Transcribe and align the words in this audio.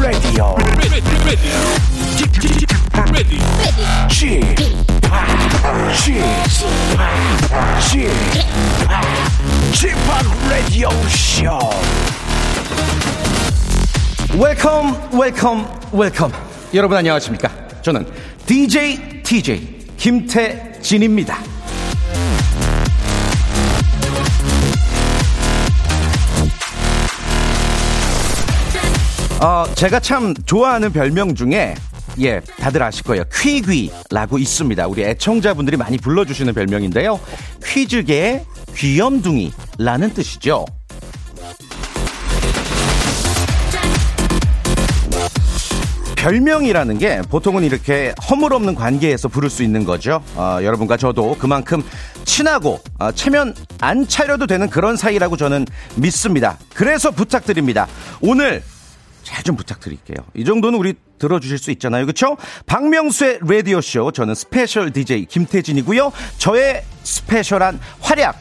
Radio. 0.00 0.56
ready, 0.56 0.88
ready, 0.88 1.16
ready, 1.26 1.50
g 2.16 2.24
g 2.26 2.48
g 2.56 2.66
p 2.66 2.74
Radio 10.48 10.88
Show. 11.08 11.60
웰컴 14.38 15.10
웰컴 15.12 15.66
웰컴 15.92 16.32
여러분 16.72 16.96
안녕하십니까 16.96 17.50
저는 17.82 18.06
DJ 18.46 19.22
TJ 19.22 19.60
김태진입니다 19.98 21.49
어, 29.40 29.64
제가 29.74 30.00
참 30.00 30.34
좋아하는 30.44 30.92
별명 30.92 31.34
중에 31.34 31.74
예, 32.20 32.40
다들 32.58 32.82
아실 32.82 33.04
거예요. 33.04 33.24
퀴귀라고 33.32 34.36
있습니다. 34.36 34.86
우리 34.86 35.02
애청자분들이 35.02 35.78
많이 35.78 35.96
불러주시는 35.96 36.52
별명인데요. 36.52 37.18
퀴즈계의 37.64 38.44
귀염둥이라는 38.76 40.12
뜻이죠. 40.12 40.66
별명이라는 46.16 46.98
게 46.98 47.22
보통은 47.30 47.64
이렇게 47.64 48.12
허물없는 48.28 48.74
관계에서 48.74 49.28
부를 49.28 49.48
수 49.48 49.62
있는 49.62 49.84
거죠. 49.84 50.22
어, 50.34 50.58
여러분과 50.62 50.98
저도 50.98 51.36
그만큼 51.38 51.82
친하고 52.26 52.78
어, 52.98 53.10
체면 53.12 53.54
안 53.80 54.06
차려도 54.06 54.46
되는 54.46 54.68
그런 54.68 54.98
사이라고 54.98 55.38
저는 55.38 55.64
믿습니다. 55.94 56.58
그래서 56.74 57.10
부탁드립니다. 57.10 57.86
오늘 58.20 58.62
잘 59.40 59.50
좀 59.50 59.56
부탁드릴게요. 59.56 60.16
이 60.34 60.44
정도는 60.44 60.78
우리 60.78 60.94
들어주실 61.18 61.58
수 61.58 61.70
있잖아요. 61.72 62.04
그렇죠? 62.06 62.36
박명수의 62.66 63.40
라디오쇼 63.42 64.12
저는 64.12 64.34
스페셜 64.34 64.92
DJ 64.92 65.26
김태진이고요. 65.26 66.12
저의 66.38 66.84
스페셜한 67.02 67.80
활약 68.00 68.38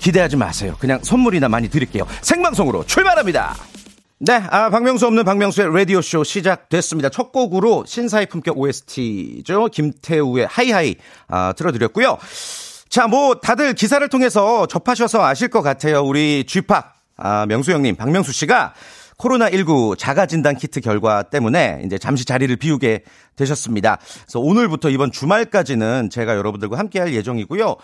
기대하지 0.00 0.36
마세요. 0.36 0.76
그냥 0.78 1.00
선물이나 1.02 1.48
많이 1.48 1.68
드릴게요. 1.70 2.06
생방송으로 2.20 2.84
출발합니다. 2.84 3.56
네, 4.18 4.34
아, 4.50 4.70
박명수 4.70 5.06
없는 5.06 5.24
박명수의 5.24 5.74
라디오쇼 5.74 6.24
시작됐습니다. 6.24 7.08
첫 7.08 7.32
곡으로 7.32 7.84
신사의 7.86 8.26
품격 8.26 8.58
OST죠. 8.58 9.68
김태우의 9.68 10.46
High 10.50 10.70
High, 10.70 10.96
아, 11.28 11.52
틀어드렸고요. 11.56 12.18
자, 12.88 13.06
뭐, 13.06 13.36
다들 13.36 13.74
기사를 13.74 14.06
통해서 14.08 14.66
접하셔서 14.66 15.24
아실 15.24 15.48
것 15.48 15.62
같아요. 15.62 16.02
우리 16.02 16.44
쥐팍, 16.46 16.94
아, 17.16 17.46
명수 17.46 17.72
형님, 17.72 17.96
박명수 17.96 18.32
씨가 18.32 18.74
코로나19 19.22 19.96
자가진단 19.96 20.56
키트 20.56 20.80
결과 20.80 21.22
때문에 21.22 21.82
이제 21.84 21.98
잠시 21.98 22.24
자리를 22.24 22.54
비우게 22.56 23.04
되셨습니다. 23.36 23.98
그래서 24.22 24.40
오늘부터 24.40 24.90
이번 24.90 25.12
주말까지는 25.12 26.10
제가 26.10 26.36
여러분들과 26.36 26.78
함께 26.78 26.98
할 26.98 27.14
예정이고요. 27.14 27.76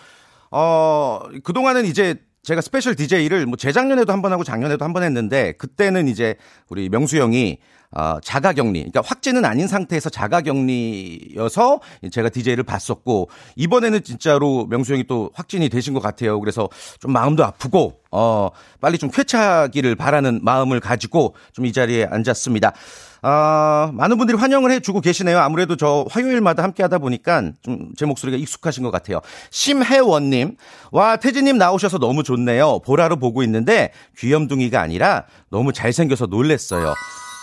어, 0.51 1.19
그동안은 1.43 1.85
이제 1.85 2.15
제가 2.49 2.61
스페셜 2.61 2.95
DJ를 2.95 3.45
뭐 3.45 3.55
재작년에도 3.57 4.11
한 4.11 4.21
번 4.21 4.31
하고 4.33 4.43
작년에도 4.43 4.83
한 4.83 4.91
번 4.93 5.03
했는데 5.03 5.53
그때는 5.53 6.07
이제 6.07 6.35
우리 6.67 6.89
명수 6.89 7.17
형이 7.17 7.59
어, 7.91 8.19
자가 8.23 8.53
격리, 8.53 8.81
그러니까 8.81 9.01
확진은 9.03 9.45
아닌 9.45 9.67
상태에서 9.67 10.11
자가 10.11 10.41
격리여서 10.41 11.79
제가 12.11 12.29
DJ를 12.29 12.63
봤었고 12.63 13.29
이번에는 13.55 14.03
진짜로 14.03 14.67
명수 14.67 14.93
형이 14.93 15.05
또 15.07 15.31
확진이 15.33 15.69
되신 15.69 15.93
것 15.95 15.99
같아요. 15.99 16.39
그래서 16.39 16.69
좀 16.99 17.11
마음도 17.13 17.43
아프고 17.43 18.01
어, 18.11 18.49
빨리 18.79 18.97
좀 18.99 19.09
쾌차기를 19.11 19.95
바라는 19.95 20.41
마음을 20.43 20.79
가지고 20.79 21.35
좀 21.53 21.65
이 21.65 21.73
자리에 21.73 22.05
앉았습니다. 22.05 22.73
아, 23.21 23.91
많은 23.93 24.17
분들이 24.17 24.37
환영을 24.37 24.71
해주고 24.71 25.01
계시네요. 25.01 25.39
아무래도 25.39 25.75
저 25.75 26.05
화요일마다 26.09 26.63
함께 26.63 26.83
하다 26.83 26.99
보니까 26.99 27.51
좀 27.61 27.89
제 27.97 28.05
목소리가 28.05 28.37
익숙하신 28.37 28.83
것 28.83 28.91
같아요. 28.91 29.19
심혜원님, 29.51 30.55
와, 30.91 31.17
태진님 31.17 31.57
나오셔서 31.57 31.97
너무 31.97 32.23
좋네요. 32.23 32.79
보라로 32.79 33.17
보고 33.17 33.43
있는데 33.43 33.91
귀염둥이가 34.17 34.79
아니라 34.79 35.25
너무 35.49 35.73
잘생겨서 35.73 36.27
놀랬어요. 36.27 36.93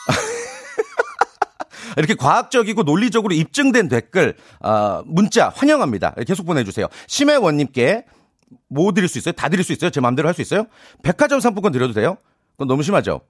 이렇게 1.97 2.15
과학적이고 2.15 2.83
논리적으로 2.83 3.35
입증된 3.35 3.89
댓글, 3.89 4.37
아, 4.61 5.03
문자 5.07 5.49
환영합니다. 5.49 6.15
계속 6.27 6.45
보내주세요. 6.47 6.87
심혜원님께 7.07 8.05
뭐 8.69 8.93
드릴 8.93 9.09
수 9.09 9.19
있어요? 9.19 9.33
다 9.33 9.49
드릴 9.49 9.65
수 9.65 9.73
있어요? 9.73 9.91
제 9.91 10.01
마음대로 10.01 10.29
할 10.29 10.35
수 10.35 10.41
있어요? 10.43 10.67
백화점 11.03 11.41
상품권 11.41 11.73
드려도 11.73 11.93
돼요? 11.93 12.17
그건 12.53 12.69
너무 12.69 12.83
심하죠? 12.83 13.21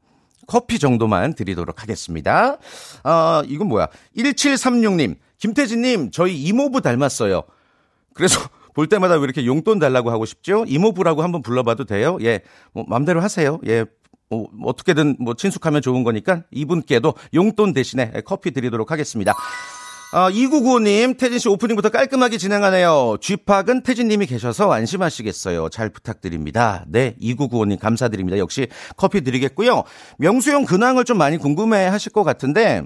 커피 0.46 0.78
정도만 0.78 1.34
드리도록 1.34 1.82
하겠습니다. 1.82 2.58
아, 3.02 3.42
이건 3.46 3.68
뭐야? 3.68 3.88
1736님, 4.16 5.16
김태진님, 5.38 6.10
저희 6.10 6.36
이모부 6.42 6.80
닮았어요. 6.80 7.42
그래서 8.14 8.40
볼 8.74 8.88
때마다 8.88 9.14
왜 9.16 9.24
이렇게 9.24 9.46
용돈 9.46 9.78
달라고 9.78 10.10
하고 10.10 10.26
싶죠? 10.26 10.64
이모부라고 10.68 11.22
한번 11.22 11.42
불러봐도 11.42 11.84
돼요? 11.84 12.18
예, 12.20 12.40
뭐, 12.72 12.84
맘대로 12.86 13.20
하세요. 13.20 13.58
예, 13.66 13.86
뭐, 14.28 14.48
어떻게든 14.64 15.16
뭐 15.18 15.34
친숙하면 15.34 15.82
좋은 15.82 16.04
거니까 16.04 16.42
이분께도 16.50 17.14
용돈 17.34 17.72
대신에 17.72 18.12
커피 18.24 18.50
드리도록 18.50 18.90
하겠습니다. 18.90 19.32
어, 20.12 20.30
2995님, 20.30 21.18
태진 21.18 21.38
씨 21.38 21.48
오프닝부터 21.48 21.88
깔끔하게 21.90 22.38
진행하네요. 22.38 23.16
쥐팍은 23.20 23.82
태진님이 23.82 24.26
계셔서 24.26 24.72
안심하시겠어요. 24.72 25.68
잘 25.68 25.90
부탁드립니다. 25.90 26.84
네, 26.86 27.16
2995님 27.20 27.78
감사드립니다. 27.78 28.38
역시 28.38 28.68
커피 28.96 29.22
드리겠고요. 29.22 29.82
명수형 30.18 30.64
근황을 30.64 31.04
좀 31.04 31.18
많이 31.18 31.36
궁금해 31.38 31.86
하실 31.86 32.12
것 32.12 32.22
같은데, 32.22 32.82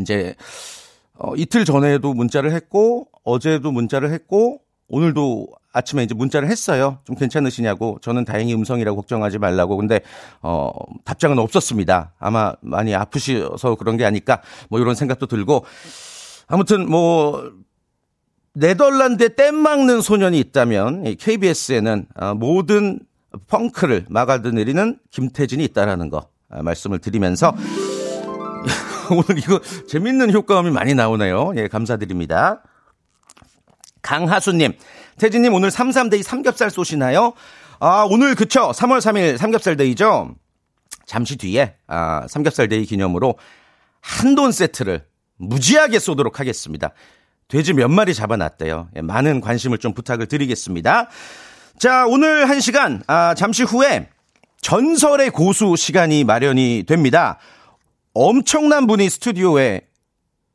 이제, 0.00 0.34
어, 1.14 1.34
이틀 1.36 1.64
전에도 1.64 2.12
문자를 2.12 2.52
했고, 2.52 3.06
어제도 3.24 3.70
문자를 3.70 4.12
했고, 4.12 4.58
오늘도 4.88 5.46
아침에 5.72 6.02
이제 6.02 6.14
문자를 6.14 6.50
했어요. 6.50 6.98
좀 7.04 7.16
괜찮으시냐고. 7.16 7.98
저는 8.02 8.24
다행히 8.26 8.52
음성이라고 8.52 8.96
걱정하지 8.96 9.38
말라고. 9.38 9.76
근데, 9.76 10.00
어, 10.42 10.70
답장은 11.04 11.38
없었습니다. 11.38 12.12
아마 12.18 12.52
많이 12.60 12.94
아프셔서 12.94 13.76
그런 13.76 13.96
게 13.96 14.04
아닐까. 14.04 14.42
뭐 14.68 14.80
이런 14.80 14.94
생각도 14.94 15.26
들고. 15.26 15.64
아무튼 16.52 16.86
뭐, 16.86 17.50
네덜란드에 18.52 19.30
땜 19.30 19.54
막는 19.54 20.02
소년이 20.02 20.38
있다면 20.38 21.06
이 21.06 21.14
KBS에는 21.16 22.06
어, 22.14 22.34
모든 22.34 23.00
펑크를 23.48 24.04
막아내리는 24.10 24.98
김태진이 25.10 25.64
있다라는 25.64 26.10
거 26.10 26.28
아, 26.50 26.62
말씀을 26.62 26.98
드리면서 26.98 27.54
오늘 29.10 29.38
이거 29.38 29.60
재밌는 29.88 30.30
효과음이 30.34 30.70
많이 30.70 30.92
나오네요. 30.92 31.54
예, 31.56 31.68
감사드립니다. 31.68 32.62
강하수님, 34.02 34.74
태진님 35.16 35.54
오늘 35.54 35.70
33데이 35.70 36.22
삼겹살 36.22 36.68
쏘시나요? 36.68 37.32
아, 37.80 38.06
오늘 38.10 38.34
그쵸. 38.34 38.72
3월 38.72 38.98
3일 38.98 39.38
삼겹살 39.38 39.78
데이죠? 39.78 40.34
잠시 41.06 41.38
뒤에, 41.38 41.76
아, 41.86 42.26
삼겹살 42.28 42.68
데이 42.68 42.84
기념으로 42.84 43.38
한돈 44.02 44.52
세트를 44.52 45.06
무지하게 45.42 45.98
쏘도록 45.98 46.40
하겠습니다. 46.40 46.92
돼지 47.48 47.74
몇 47.74 47.88
마리 47.88 48.14
잡아놨대요. 48.14 48.88
예, 48.96 49.00
많은 49.02 49.40
관심을 49.40 49.78
좀 49.78 49.92
부탁을 49.92 50.26
드리겠습니다. 50.26 51.08
자, 51.78 52.06
오늘 52.06 52.48
한 52.48 52.60
시간, 52.60 53.02
아, 53.06 53.34
잠시 53.34 53.62
후에 53.62 54.08
전설의 54.62 55.30
고수 55.30 55.74
시간이 55.76 56.24
마련이 56.24 56.84
됩니다. 56.86 57.38
엄청난 58.14 58.86
분이 58.86 59.10
스튜디오에 59.10 59.82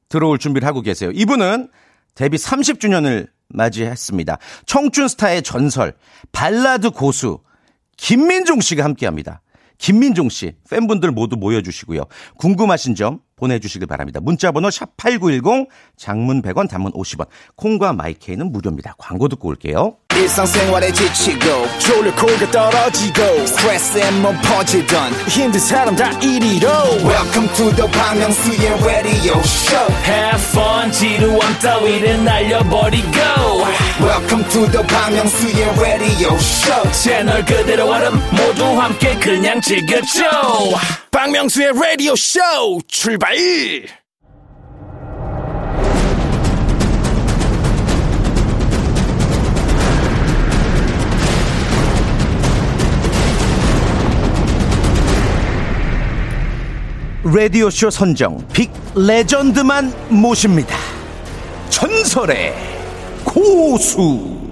들어올 0.09 0.39
준비를 0.39 0.67
하고 0.67 0.81
계세요. 0.81 1.11
이분은 1.13 1.69
데뷔 2.15 2.37
30주년을 2.37 3.27
맞이했습니다. 3.49 4.37
청춘 4.65 5.07
스타의 5.07 5.41
전설, 5.43 5.93
발라드 6.31 6.91
고수, 6.91 7.39
김민종 7.97 8.61
씨가 8.61 8.83
함께 8.83 9.05
합니다. 9.05 9.41
김민종 9.77 10.29
씨, 10.29 10.53
팬분들 10.69 11.11
모두 11.11 11.35
모여주시고요. 11.35 12.05
궁금하신 12.37 12.95
점 12.95 13.19
보내주시길 13.41 13.87
바랍니다. 13.87 14.19
문자번호 14.19 14.67
샵8910, 14.69 15.67
장문 15.95 16.41
100원, 16.41 16.67
단문 16.69 16.91
50원, 16.91 17.27
콩과 17.55 17.93
마이케이는 17.93 18.51
무료입니다. 18.51 18.95
광고 18.97 19.29
듣고 19.29 19.47
올게요. 19.47 19.95
일상생활에 20.15 20.91
지치고, 20.91 21.45
졸려 21.77 22.13
코가 22.15 22.51
떨어지고, 22.51 23.45
스트레스에 23.45 24.11
몸 24.19 24.35
퍼지던, 24.41 25.13
힘든 25.29 25.59
사람 25.59 25.95
다 25.95 26.09
이리로. 26.19 26.67
welcome 27.05 27.47
to 27.55 27.69
the 27.75 27.87
Myung-soo's 27.87 28.83
radio 28.83 29.37
show 29.41 29.93
Have 30.05 30.41
fun 30.49 30.91
지루함 30.91 31.59
따위를 31.59 32.23
날려버리고 32.23 33.07
welcome 34.01 34.49
to 34.49 34.65
the 34.71 34.83
Myung-soo's 34.83 35.79
radio 35.79 36.33
show 36.35 36.91
채널 36.91 37.45
그대로 37.45 37.85
얼음 37.91 38.13
모두 38.31 38.63
함께 38.81 39.15
그냥 39.19 39.61
즐겨줘 39.61 40.23
박명수의 41.11 41.73
라디오 41.73 42.15
쇼 42.15 42.39
출발 42.87 43.35
라디오 57.23 57.69
쇼 57.69 57.89
선정 57.89 58.37
빅 58.53 58.71
레전드만 58.95 59.93
모십니다. 60.09 60.77
전설의 61.69 62.55
고수. 63.25 64.46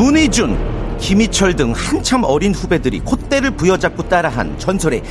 문희준, 0.00 0.96
김희철 0.98 1.56
등 1.56 1.72
한참 1.72 2.24
어린 2.24 2.54
후배들이 2.54 3.00
콧대를 3.00 3.50
부여잡고 3.50 4.08
따라한 4.08 4.58
전설의 4.58 5.02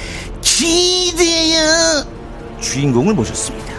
기대야 0.42 2.04
주인공을 2.60 3.14
모셨습니다. 3.14 3.72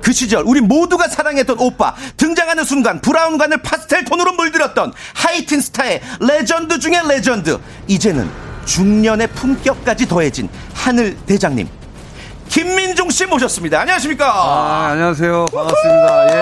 그 0.00 0.10
시절 0.14 0.42
우리 0.46 0.62
모두가 0.62 1.08
사랑했던 1.08 1.58
오빠 1.58 1.94
등장하는 2.16 2.64
순간 2.64 3.02
브라운관을 3.02 3.60
파스텔 3.60 4.04
톤으로 4.06 4.32
물들였던 4.32 4.94
하이틴 5.14 5.60
스타의 5.60 6.00
레전드 6.20 6.78
중의 6.78 7.08
레전드 7.08 7.58
이제는 7.86 8.30
중년의 8.64 9.28
품격까지 9.28 10.08
더해진 10.08 10.48
하늘 10.72 11.14
대장님 11.26 11.68
김민종 12.48 13.10
씨 13.10 13.26
모셨습니다. 13.26 13.80
안녕하십니까? 13.80 14.32
아, 14.32 14.88
안녕하세요. 14.92 15.46
반갑습니다. 15.52 16.34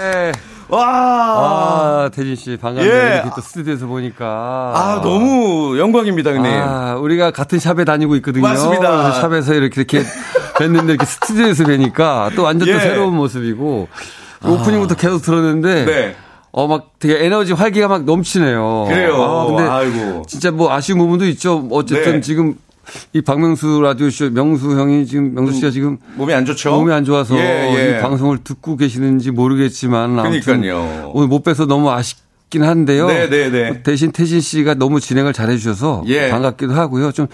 예. 0.00 0.47
와. 0.68 0.82
아, 0.84 2.10
태진 2.12 2.36
씨 2.36 2.56
반갑네요. 2.56 2.92
예. 2.92 3.14
이렇게 3.14 3.30
또 3.34 3.40
스튜디오에서 3.40 3.86
보니까. 3.86 4.26
아, 4.74 5.00
너무 5.02 5.78
영광입니다, 5.78 6.30
형님. 6.32 6.52
아, 6.52 6.94
우리가 6.96 7.30
같은 7.30 7.58
샵에 7.58 7.84
다니고 7.84 8.16
있거든요. 8.16 8.42
맞습니다. 8.42 9.12
샵에서 9.12 9.54
이렇게 9.54 9.80
이렇게 9.80 10.02
뵀는데 10.54 10.90
이렇게 10.90 11.06
스튜디오에서 11.06 11.64
뵈니까 11.64 12.30
또 12.36 12.42
완전 12.42 12.68
예. 12.68 12.74
또 12.74 12.80
새로운 12.80 13.14
모습이고 13.16 13.88
오프닝부터 14.44 14.94
계속 14.94 15.22
들었는데 15.22 15.84
네. 15.84 16.16
어, 16.52 16.66
막 16.66 16.92
되게 16.98 17.24
에너지 17.24 17.52
활기가 17.52 17.88
막 17.88 18.04
넘치네요. 18.04 18.86
그래요. 18.88 19.22
아, 19.22 19.46
근데 19.46 19.62
아이고. 19.62 20.22
진짜 20.26 20.50
뭐 20.50 20.72
아쉬운 20.72 20.98
부분도 20.98 21.26
있죠. 21.28 21.66
어쨌든 21.70 22.14
네. 22.14 22.20
지금 22.20 22.54
이 23.12 23.20
박명수 23.20 23.80
라디오쇼 23.82 24.30
명수 24.30 24.78
형이 24.78 25.06
지금 25.06 25.34
명수 25.34 25.54
씨가 25.54 25.70
지금 25.70 25.98
몸이 26.16 26.32
안 26.34 26.44
좋죠? 26.44 26.70
몸이 26.70 26.92
안 26.92 27.04
좋아서 27.04 27.36
예, 27.38 27.74
예. 27.76 27.98
이 27.98 28.02
방송을 28.02 28.38
듣고 28.44 28.76
계시는지 28.76 29.30
모르겠지만 29.30 30.18
아무튼 30.18 30.40
그러니까요. 30.62 31.10
오늘 31.14 31.28
못 31.28 31.42
뵈서 31.42 31.66
너무 31.66 31.90
아쉽긴 31.90 32.62
한데요. 32.64 33.08
네, 33.08 33.28
네, 33.28 33.50
네. 33.50 33.82
대신 33.82 34.12
태진 34.12 34.40
씨가 34.40 34.74
너무 34.74 35.00
진행을 35.00 35.32
잘해 35.32 35.56
주셔서 35.56 36.02
예. 36.06 36.28
반갑기도 36.30 36.72
하고요. 36.74 37.12
좀 37.12 37.26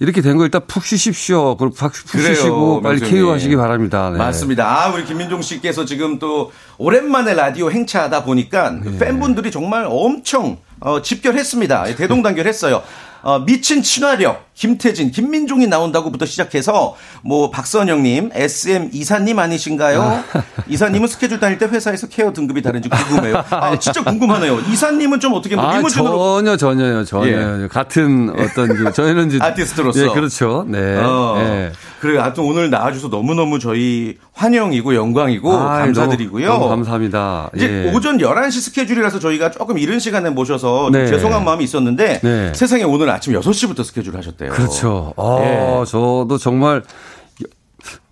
이렇게 0.00 0.20
된 0.22 0.38
거 0.38 0.44
일단 0.44 0.62
푹 0.68 0.84
쉬십시오. 0.84 1.56
그리고 1.56 1.74
푹 1.74 1.92
그래요, 2.12 2.34
쉬시고 2.34 2.82
빨리. 2.82 3.00
KO 3.00 3.32
하시기 3.32 3.56
바랍니다. 3.56 4.10
네. 4.12 4.18
맞습니다. 4.18 4.64
아, 4.84 4.92
우리 4.94 5.04
김민종 5.04 5.42
씨께서 5.42 5.84
지금 5.84 6.20
또 6.20 6.52
오랜만에 6.78 7.34
라디오 7.34 7.68
행차하다 7.70 8.22
보니까 8.22 8.78
그 8.80 8.90
네. 8.90 8.98
팬분들이 8.98 9.50
정말 9.50 9.86
엄청 9.88 10.58
어, 10.78 11.02
집결했습니다. 11.02 11.96
대동단결했어요. 11.96 12.80
어, 13.22 13.40
미친 13.40 13.82
친화력, 13.82 14.47
김태진, 14.58 15.12
김민종이 15.12 15.68
나온다고부터 15.68 16.26
시작해서 16.26 16.96
뭐 17.22 17.48
박선영님, 17.48 18.30
SM 18.34 18.90
이사님 18.92 19.38
아니신가요? 19.38 20.24
이사님은 20.66 21.06
스케줄 21.06 21.38
다닐 21.38 21.58
때 21.58 21.66
회사에서 21.66 22.08
케어 22.08 22.32
등급이 22.32 22.60
다른지 22.60 22.88
궁금해요. 22.88 23.44
아, 23.50 23.78
진짜 23.78 24.02
궁금하네요. 24.02 24.58
이사님은 24.58 25.20
좀 25.20 25.34
어떻게 25.34 25.54
뭐 25.54 25.64
아, 25.64 25.76
리무진으로 25.76 26.18
전혀 26.42 26.56
전혀요. 26.56 27.04
전혀요. 27.04 27.68
같은 27.68 28.30
어떤 28.30 28.74
그 28.74 28.92
저희는 28.92 29.28
이제 29.28 29.38
아티스트로서. 29.40 30.02
예, 30.02 30.08
그렇죠. 30.08 30.66
네. 30.68 30.96
어. 30.96 31.36
예. 31.38 31.72
그래, 32.00 32.18
하여튼 32.18 32.44
오늘 32.44 32.68
나와주셔서 32.70 33.10
너무 33.10 33.34
너무 33.34 33.60
저희 33.60 34.16
환영이고 34.32 34.94
영광이고 34.94 35.52
아이, 35.56 35.84
감사드리고요. 35.86 36.46
너무, 36.46 36.58
너무 36.60 36.68
감사합니다. 36.70 37.50
이제 37.54 37.86
예. 37.86 37.92
오전 37.92 38.18
11시 38.18 38.60
스케줄이라서 38.60 39.18
저희가 39.18 39.50
조금 39.50 39.78
이른 39.78 39.98
시간에 39.98 40.30
모셔서 40.30 40.90
좀 40.90 40.92
네. 40.92 41.06
죄송한 41.06 41.44
마음이 41.44 41.64
있었는데 41.64 42.20
네. 42.22 42.52
세상에 42.54 42.84
오늘 42.84 43.10
아침 43.10 43.32
6시부터 43.34 43.84
스케줄 43.84 44.16
하셨대요. 44.16 44.47
그렇죠. 44.48 45.14
아, 45.16 45.38
예. 45.42 45.84
저도 45.86 46.38
정말 46.38 46.82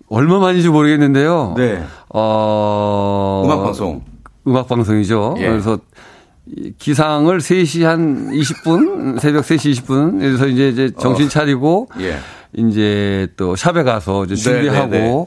얼마 0.09 0.39
만인지 0.39 0.69
모르겠는데요. 0.69 1.55
네. 1.57 1.83
어. 2.09 3.43
음악 3.45 3.63
방송. 3.63 4.01
음악 4.47 4.67
방송이죠. 4.67 5.35
예. 5.39 5.49
그래서 5.49 5.79
이 6.45 6.71
기상을 6.77 7.37
3시 7.37 7.83
한 7.83 8.31
20분, 8.31 9.19
새벽 9.19 9.43
3시 9.43 9.73
20분. 9.73 10.19
그래서 10.19 10.47
이제 10.47 10.69
이제 10.69 10.91
정신 10.97 11.27
차리고 11.27 11.89
예. 11.99 12.17
이제 12.53 13.27
또 13.35 13.55
샵에 13.55 13.83
가서 13.83 14.23
이제 14.25 14.35
네, 14.35 14.41
준비하고 14.41 14.89
네, 14.89 14.99
네. 14.99 15.25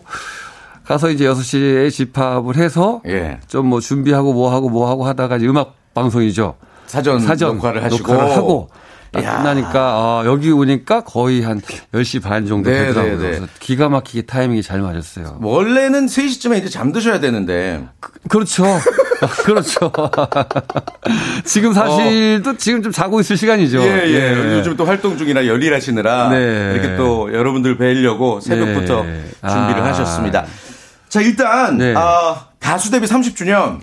가서 0.85 1.11
이제 1.11 1.27
6시에 1.27 1.91
집합을 1.91 2.57
해서 2.57 3.03
예. 3.07 3.39
좀뭐 3.49 3.81
준비하고 3.81 4.33
뭐 4.33 4.51
하고 4.51 4.71
뭐 4.71 4.89
하고 4.89 5.05
하다가 5.07 5.37
이제 5.37 5.47
음악 5.47 5.75
방송이죠. 5.95 6.55
사전, 6.87 7.21
사전 7.21 7.57
녹화를 7.57 7.85
하시고. 7.85 8.13
녹화를 8.13 8.37
하고 8.37 8.69
딱 9.13 9.25
야. 9.25 9.37
끝나니까 9.39 9.73
아, 9.75 10.23
여기 10.27 10.51
오니까 10.51 11.03
거의 11.03 11.43
한 11.43 11.61
10시 11.93 12.23
반 12.23 12.47
정도 12.47 12.71
네, 12.71 12.87
되더라고요. 12.87 13.17
네, 13.17 13.23
네. 13.23 13.29
그래서 13.31 13.47
기가 13.59 13.89
막히게 13.89 14.23
타이밍이 14.23 14.63
잘 14.63 14.81
맞았어요. 14.81 15.39
원래는 15.43 16.07
3시쯤에 16.07 16.59
이제 16.59 16.69
잠드셔야 16.69 17.21
되는데. 17.21 17.87
그 18.29 18.39
렇죠. 18.39 18.65
그렇죠. 19.45 19.93
지금 21.45 21.73
사실 21.73 22.43
또 22.43 22.57
지금 22.57 22.83
좀 22.83 22.93
자고 22.93 23.21
있을 23.21 23.37
시간이죠. 23.37 23.81
어. 23.81 23.85
예, 23.85 24.05
예. 24.07 24.57
요즘 24.59 24.77
또 24.77 24.85
활동 24.85 25.19
중이라 25.19 25.47
열일하시느라 25.47 26.31
네. 26.31 26.73
이렇게 26.75 26.97
또 26.97 27.33
여러분들 27.33 27.77
뵈려고 27.77 28.41
새벽부터 28.41 29.03
네. 29.03 29.25
준비를 29.49 29.83
아. 29.83 29.87
하셨습니다. 29.87 30.47
자, 31.09 31.21
일단 31.21 31.77
네. 31.77 31.93
아, 31.97 32.47
가수 32.61 32.91
데뷔 32.91 33.07
30주년 33.07 33.81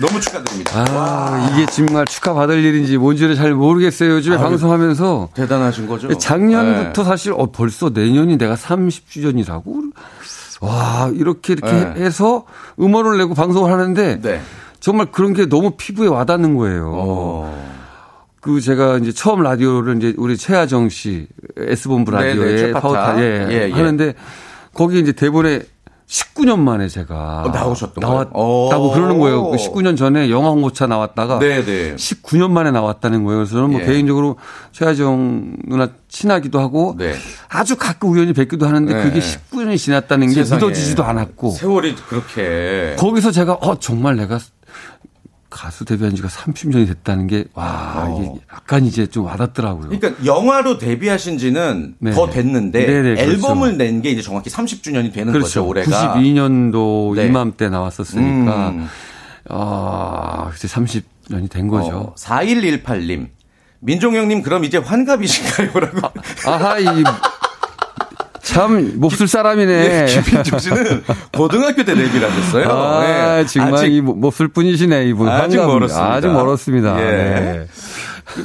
너무 0.00 0.20
축하드립니다. 0.20 0.84
아, 0.88 1.50
이게 1.52 1.66
정말 1.66 2.04
축하받을 2.04 2.64
일인지 2.64 2.98
뭔지를 2.98 3.36
잘 3.36 3.54
모르겠어요. 3.54 4.10
요즘에 4.10 4.36
방송하면서. 4.36 5.30
대단하신 5.34 5.86
거죠? 5.86 6.16
작년부터 6.18 7.02
네. 7.02 7.08
사실 7.08 7.32
어, 7.32 7.50
벌써 7.52 7.90
내년이 7.90 8.36
내가 8.36 8.56
30주년이라고? 8.56 9.92
와, 10.60 11.10
이렇게 11.14 11.52
이렇게 11.52 11.72
네. 11.72 12.04
해서 12.04 12.44
음원을 12.80 13.18
내고 13.18 13.34
방송을 13.34 13.70
하는데 13.70 14.20
네. 14.20 14.40
정말 14.80 15.06
그런 15.12 15.32
게 15.32 15.46
너무 15.46 15.72
피부에 15.76 16.08
와닿는 16.08 16.56
거예요. 16.56 16.90
어. 16.94 17.74
그 18.40 18.60
제가 18.60 18.98
이제 18.98 19.12
처음 19.12 19.42
라디오를 19.42 19.96
이제 19.96 20.14
우리 20.18 20.36
최하정 20.36 20.90
씨 20.90 21.26
S본부 21.56 22.10
네네, 22.10 22.24
라디오에 22.28 22.58
최파타. 22.58 22.80
파워타 22.80 23.22
예, 23.22 23.46
예, 23.48 23.68
예. 23.70 23.72
하는데 23.72 24.14
거기 24.74 25.00
이제 25.00 25.12
대본에 25.12 25.62
19년 26.08 26.58
만에 26.58 26.86
제가 26.88 27.44
어, 27.46 27.48
나오셨던? 27.48 28.00
나왔다고 28.00 28.90
오. 28.90 28.92
그러는 28.92 29.18
거예요. 29.18 29.50
그 29.50 29.56
19년 29.56 29.96
전에 29.96 30.30
영화 30.30 30.50
홍보차 30.50 30.86
나왔다가 30.86 31.38
네네. 31.38 31.96
19년 31.96 32.50
만에 32.50 32.70
나왔다는 32.70 33.24
거예요. 33.24 33.38
그래서 33.38 33.54
저는 33.54 33.70
뭐 33.70 33.80
예. 33.80 33.86
개인적으로 33.86 34.36
최하정 34.72 35.56
누나 35.66 35.88
친하기도 36.08 36.60
하고 36.60 36.94
네. 36.98 37.14
아주 37.48 37.76
가끔 37.76 38.10
우연히 38.10 38.32
뵙기도 38.32 38.66
하는데 38.66 38.92
네. 38.92 39.02
그게 39.02 39.20
19년이 39.20 39.78
지났다는 39.78 40.28
게 40.28 40.34
세상에. 40.34 40.60
믿어지지도 40.60 41.02
않았고 41.04 41.50
세월이 41.52 41.96
그렇게. 41.96 42.96
거기서 42.98 43.30
제가 43.30 43.54
어 43.54 43.78
정말 43.78 44.16
내가 44.16 44.38
가수 45.54 45.84
데뷔한 45.84 46.16
지가 46.16 46.26
30년이 46.28 46.86
됐다는 46.88 47.28
게와 47.28 48.16
이게 48.18 48.32
약간 48.52 48.84
이제 48.84 49.06
좀 49.06 49.24
와닿더라고요. 49.26 49.86
어. 49.86 49.88
그러니까 49.88 50.24
영화로 50.26 50.78
데뷔하신 50.78 51.38
지는 51.38 51.94
네. 52.00 52.10
더 52.10 52.28
됐는데 52.28 52.84
네네, 52.86 53.02
그렇죠. 53.14 53.22
앨범을 53.22 53.76
낸게 53.78 54.10
이제 54.10 54.20
정확히 54.20 54.50
30주년이 54.50 55.12
되는 55.12 55.32
거죠, 55.32 55.64
올해가. 55.64 56.14
92년도 56.14 57.14
네. 57.14 57.26
이맘때 57.26 57.68
나왔었으니까 57.68 58.70
음. 58.70 58.88
아 59.48 60.50
이제 60.56 60.66
30년이 60.66 61.48
된 61.50 61.68
거죠. 61.68 61.96
어, 61.98 62.14
4118님. 62.16 63.28
민종 63.80 64.16
형님 64.16 64.42
그럼 64.42 64.64
이제 64.64 64.78
환갑이신가요? 64.78 65.70
라고. 65.78 66.08
아 66.46 66.56
하 66.56 66.78
이 66.80 66.86
참 68.44 68.92
몹쓸 68.96 69.26
사람이네. 69.26 69.72
예, 69.72 70.22
김민종 70.22 70.58
씨는 70.58 71.02
고등학교 71.36 71.82
때 71.84 71.94
데뷔를 71.94 72.30
하셨어요. 72.30 72.66
아, 72.68 73.38
예. 73.40 73.46
정말 73.46 73.74
아직 73.74 73.92
이 73.92 74.00
몹쓸 74.00 74.48
분이시네, 74.48 75.06
이분. 75.06 75.28
아직 75.28 75.56
환갑- 75.58 75.66
멀었습니다. 75.66 76.12
아직 76.12 76.28
멀었습니다. 76.28 77.00
예. 77.00 77.04
네. 77.04 77.66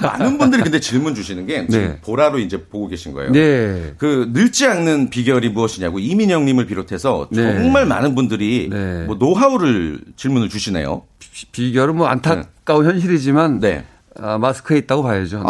많은 0.02 0.38
분들이 0.38 0.62
근데 0.62 0.80
질문 0.80 1.16
주시는 1.16 1.46
게 1.48 1.66
네. 1.68 1.98
보라로 2.02 2.40
이제 2.40 2.62
보고 2.64 2.88
계신 2.88 3.14
거예요. 3.14 3.32
네. 3.32 3.94
그 3.98 4.30
늙지 4.34 4.68
않는 4.68 5.10
비결이 5.10 5.50
무엇이냐고 5.50 6.00
이민영님을 6.00 6.66
비롯해서 6.66 7.28
네. 7.32 7.56
정말 7.56 7.86
많은 7.86 8.14
분들이 8.14 8.68
네. 8.70 9.04
뭐 9.06 9.16
노하우를 9.16 10.00
질문을 10.18 10.50
주시네요. 10.50 11.04
비- 11.20 11.46
비결은 11.52 11.96
뭐 11.96 12.08
안타까운 12.08 12.86
현실이지만 12.86 13.60
네. 13.62 13.86
아, 14.22 14.38
마스크에 14.38 14.78
있다고 14.80 15.04
봐야죠. 15.04 15.40
네. 15.40 15.50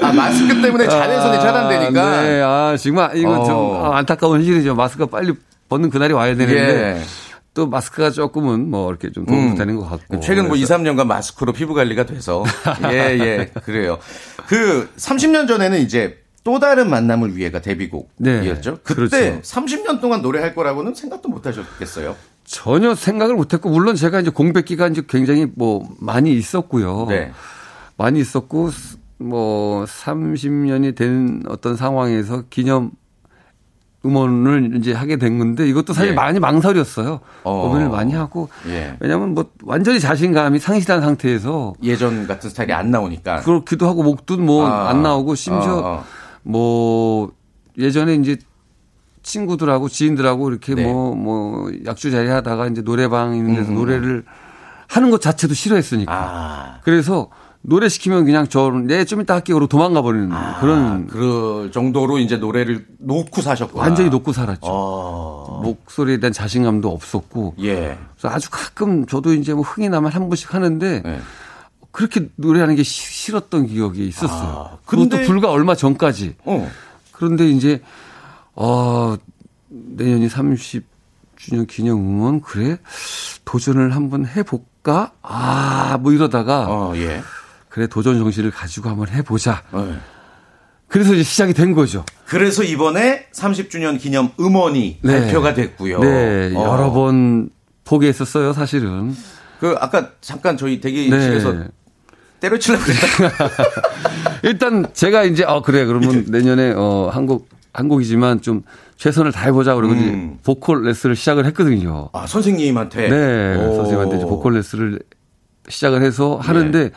아 0.04 0.12
마스크 0.12 0.60
때문에 0.60 0.86
자외선이 0.86 1.40
차단되니까. 1.40 2.22
네, 2.22 2.42
아, 2.42 2.76
정말 2.76 3.16
이건 3.16 3.44
좀 3.44 3.54
어. 3.54 3.92
아, 3.92 3.98
안타까운 3.98 4.38
현실이죠. 4.38 4.74
마스크가 4.74 5.06
빨리 5.06 5.32
벗는 5.68 5.90
그날이 5.90 6.12
와야 6.12 6.34
되는데 6.34 6.98
예. 6.98 7.02
또 7.54 7.66
마스크가 7.66 8.10
조금은 8.10 8.70
뭐 8.70 8.90
이렇게 8.90 9.10
좀 9.10 9.24
도움이 9.24 9.52
음. 9.52 9.54
되는 9.56 9.76
것 9.76 9.88
같고. 9.88 10.20
최근 10.20 10.46
뭐 10.46 10.56
2, 10.56 10.60
그래서 10.60 10.76
3년간 10.76 11.06
마스크로 11.06 11.52
피부 11.52 11.72
관리가 11.74 12.04
돼서 12.04 12.44
예, 12.92 13.18
예. 13.18 13.50
그래요. 13.64 13.98
그 14.46 14.88
30년 14.96 15.48
전에는 15.48 15.78
이제 15.78 16.18
또 16.44 16.60
다른 16.60 16.90
만남을 16.90 17.36
위해가 17.36 17.60
데뷔곡이었죠. 17.60 18.70
네. 18.70 18.80
그때 18.84 19.30
그렇죠. 19.32 19.40
30년 19.42 20.00
동안 20.00 20.22
노래할 20.22 20.54
거라고는 20.54 20.94
생각도 20.94 21.28
못 21.28 21.46
하셨겠어요. 21.46 22.14
전혀 22.46 22.94
생각을 22.94 23.34
못했고 23.34 23.68
물론 23.68 23.96
제가 23.96 24.20
이제 24.20 24.30
공백 24.30 24.64
기간 24.64 24.92
이제 24.92 25.02
굉장히 25.06 25.46
뭐 25.54 25.86
많이 26.00 26.32
있었고요. 26.32 27.06
네. 27.08 27.32
많이 27.96 28.20
있었고 28.20 28.70
뭐 29.18 29.84
30년이 29.84 30.94
된 30.96 31.42
어떤 31.48 31.76
상황에서 31.76 32.44
기념 32.48 32.92
음원을 34.04 34.76
이제 34.76 34.92
하게 34.92 35.16
된 35.16 35.38
건데 35.38 35.68
이것도 35.68 35.92
사실 35.92 36.10
예. 36.10 36.14
많이 36.14 36.38
망설였어요. 36.38 37.18
어. 37.42 37.62
고민을 37.62 37.88
많이 37.88 38.14
하고 38.14 38.48
예. 38.68 38.96
왜냐하면 39.00 39.34
뭐 39.34 39.46
완전히 39.64 39.98
자신감이 39.98 40.60
상실한 40.60 41.00
상태에서 41.00 41.74
예전 41.82 42.28
같은 42.28 42.50
스타일이 42.50 42.72
안 42.72 42.92
나오니까. 42.92 43.40
그렇기도 43.40 43.88
하고 43.88 44.04
목도 44.04 44.36
뭐 44.36 44.64
아. 44.64 44.90
안 44.90 45.02
나오고 45.02 45.34
심지어 45.34 45.78
어, 45.78 45.82
어. 45.84 46.04
뭐 46.44 47.32
예전에 47.76 48.14
이제 48.14 48.36
친구들하고 49.26 49.88
지인들하고 49.88 50.50
이렇게 50.50 50.74
네. 50.74 50.84
뭐뭐 50.84 51.70
약주 51.84 52.10
자리 52.10 52.28
하다가 52.28 52.68
이제 52.68 52.82
노래방 52.82 53.34
있는 53.36 53.56
데서 53.56 53.70
음. 53.70 53.74
노래를 53.74 54.24
하는 54.88 55.10
것 55.10 55.20
자체도 55.20 55.52
싫어했으니까. 55.52 56.12
아. 56.14 56.78
그래서 56.84 57.28
노래 57.60 57.88
시키면 57.88 58.24
그냥 58.24 58.46
저는 58.46 58.86
내좀 58.86 59.20
이따 59.20 59.34
할게 59.34 59.52
그러고 59.52 59.66
도망가 59.66 60.00
버리는 60.00 60.30
그런 60.60 61.08
그 61.08 61.70
정도로 61.74 62.18
이제 62.18 62.36
노래를 62.36 62.86
놓고 63.00 63.42
사셨구나. 63.42 63.82
완전히 63.82 64.08
놓고 64.10 64.32
살았죠. 64.32 64.60
어. 64.62 65.60
목소리에 65.64 66.18
대한 66.18 66.32
자신감도 66.32 66.88
없었고. 66.88 67.54
예. 67.62 67.98
그래서 68.16 68.32
아주 68.32 68.48
가끔 68.52 69.06
저도 69.06 69.34
이제 69.34 69.52
뭐 69.52 69.62
흥이 69.64 69.88
나면 69.88 70.12
한 70.12 70.28
번씩 70.28 70.54
하는데 70.54 71.02
네. 71.04 71.20
그렇게 71.90 72.28
노래하는 72.36 72.76
게 72.76 72.84
시- 72.84 73.24
싫었던 73.24 73.66
기억이 73.66 74.06
있었어요. 74.06 74.68
아, 74.74 74.78
그것도 74.84 75.22
불과 75.26 75.50
얼마 75.50 75.74
전까지. 75.74 76.36
어. 76.44 76.70
그런데 77.10 77.48
이제 77.48 77.82
어 78.56 79.16
내년이 79.68 80.28
30주년 80.28 81.66
기념 81.68 81.98
음원 81.98 82.40
그래 82.40 82.78
도전을 83.44 83.94
한번 83.94 84.26
해볼까? 84.26 85.12
아 85.22 85.98
뭐 86.00 86.12
이러다가 86.12 86.66
어, 86.68 86.92
예. 86.96 87.22
그래 87.68 87.86
도전 87.86 88.18
정신을 88.18 88.50
가지고 88.50 88.88
한번 88.90 89.08
해보자. 89.08 89.62
어. 89.72 89.98
그래서 90.88 91.14
이제 91.14 91.22
시작이 91.22 91.52
된 91.52 91.74
거죠. 91.74 92.04
그래서 92.26 92.62
이번에 92.62 93.26
30주년 93.34 93.98
기념 94.00 94.30
음원이 94.38 94.98
네. 95.02 95.20
발표가 95.20 95.52
됐고요. 95.54 95.98
네, 96.00 96.52
어. 96.54 96.64
여러 96.64 96.90
번 96.92 97.50
포기했었어요, 97.84 98.52
사실은. 98.52 99.14
그 99.60 99.74
아까 99.80 100.10
잠깐 100.20 100.56
저희 100.56 100.80
대기실에서 100.80 101.52
네. 101.52 101.64
때려치려고 102.40 102.84
그랬다. 102.84 103.48
일단 104.44 104.86
제가 104.92 105.24
이제 105.24 105.44
어 105.44 105.62
그래 105.62 105.84
그러면 105.86 106.26
내년에 106.30 106.72
어 106.76 107.10
한곡 107.12 107.48
한 107.76 107.88
곡이지만 107.88 108.40
좀 108.40 108.62
최선을 108.96 109.32
다해보자 109.32 109.74
그러고 109.74 109.92
음. 109.92 110.38
보컬 110.42 110.82
레슨을 110.84 111.14
시작을 111.14 111.44
했거든요. 111.46 112.08
아, 112.14 112.26
선생님한테. 112.26 113.08
네, 113.08 113.56
오. 113.56 113.76
선생님한테 113.76 114.24
보컬 114.24 114.54
레슨을 114.54 114.98
시작을 115.68 116.02
해서 116.02 116.36
하는데 116.40 116.90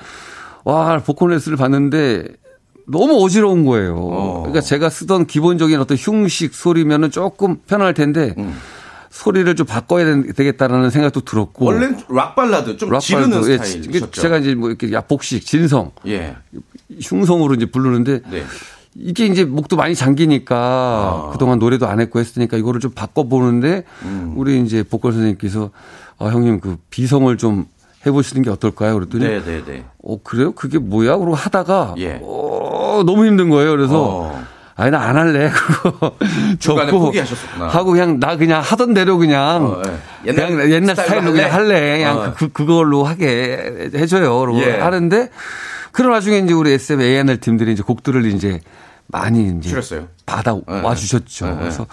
와 0.64 1.00
보컬 1.00 1.32
레슨을 1.32 1.58
받는데 1.58 2.28
너무 2.88 3.22
어지러운 3.24 3.66
거예요. 3.66 3.96
어. 3.98 4.40
그러니까 4.44 4.62
제가 4.62 4.90
쓰던 4.90 5.26
기본적인 5.28 5.78
어떤 5.82 5.98
흉식 5.98 6.54
소리면은 6.56 7.12
조금 7.12 7.58
편할 7.68 7.94
텐데 7.94 8.34
음. 8.38 8.56
소리를 9.10 9.54
좀 9.56 9.66
바꿔야 9.66 10.06
되- 10.06 10.32
되겠다라는 10.32 10.92
생각도 10.92 11.22
들었고 11.22 11.66
원래는 11.66 11.98
락 12.10 12.36
발라드 12.36 12.78
좀 12.78 12.90
락 12.90 13.00
지르는 13.02 13.32
발라드, 13.32 13.52
예, 13.52 13.58
스타일이셨죠. 13.58 14.22
제가 14.22 14.38
이제 14.38 14.56
뭐 14.56 14.70
이렇게 14.70 14.92
약복식 14.94 15.46
진성 15.46 15.92
예. 16.08 16.36
흉성으로 17.02 17.56
이제 17.56 17.66
부르는데 17.66 18.22
네. 18.32 18.44
이게 19.00 19.26
이제 19.26 19.46
목도 19.46 19.76
많이 19.76 19.96
잠기니까 19.96 20.56
아. 20.56 21.30
그동안 21.32 21.60
노래도 21.60 21.88
안 21.88 22.00
했고 22.00 22.20
했으니까 22.20 22.58
이거를 22.58 22.80
좀 22.82 22.92
바꿔보는데 22.92 23.84
음. 24.04 24.34
우리 24.36 24.60
이제 24.62 24.84
보컬 24.84 25.14
선생님께서 25.14 25.70
아, 26.20 26.26
형님 26.26 26.60
그 26.60 26.78
비성을 26.90 27.36
좀 27.38 27.66
해보시는 28.06 28.44
게 28.44 28.50
어떨까요? 28.50 28.94
그랬더니 28.96 29.24
네, 29.26 29.44
네, 29.44 29.64
네. 29.66 29.86
어 30.04 30.22
그래요? 30.24 30.52
그게 30.54 30.78
뭐야? 30.80 31.18
그러고 31.18 31.36
하다가 31.36 31.96
예. 31.98 32.20
어, 32.22 33.04
너무 33.06 33.26
힘든 33.26 33.50
거예요. 33.50 33.72
그래서 33.72 34.02
어. 34.02 34.44
아니 34.76 34.92
나 34.92 35.02
안 35.02 35.18
할래. 35.18 35.50
그거 35.82 36.16
접고 36.60 37.00
포기하셨었구나. 37.00 37.68
하고 37.68 37.92
그냥 37.92 38.20
나 38.22 38.38
그냥 38.38 38.62
하던 38.62 38.94
대로 38.94 39.18
그냥 39.18 39.66
어, 39.66 39.82
예. 40.26 40.30
옛날 40.30 40.48
그냥 40.52 40.72
옛날 40.72 40.96
스타일로 40.96 41.08
스타일로 41.22 41.32
그냥 41.34 41.54
할래? 41.54 41.74
할래. 41.74 41.98
그냥 41.98 42.18
어. 42.18 42.34
그, 42.38 42.48
그걸로 42.50 43.04
하게 43.04 43.90
해줘요. 43.94 44.40
그러고 44.40 44.62
예. 44.62 44.78
하는데 44.78 45.30
그런 45.92 46.12
와중에 46.12 46.40
이제 46.40 46.54
우리 46.54 46.72
SM 46.72 47.02
A&R 47.02 47.38
팀들이 47.40 47.74
이제 47.74 47.84
곡들을 47.84 48.26
이제 48.28 48.60
많이 49.08 49.48
이제 49.58 49.70
줄였어요. 49.70 50.08
받아 50.26 50.56
예, 50.70 50.74
와 50.82 50.96
주셨죠. 50.96 51.48
예, 51.48 51.52
예. 51.52 51.56
그래서 51.56 51.88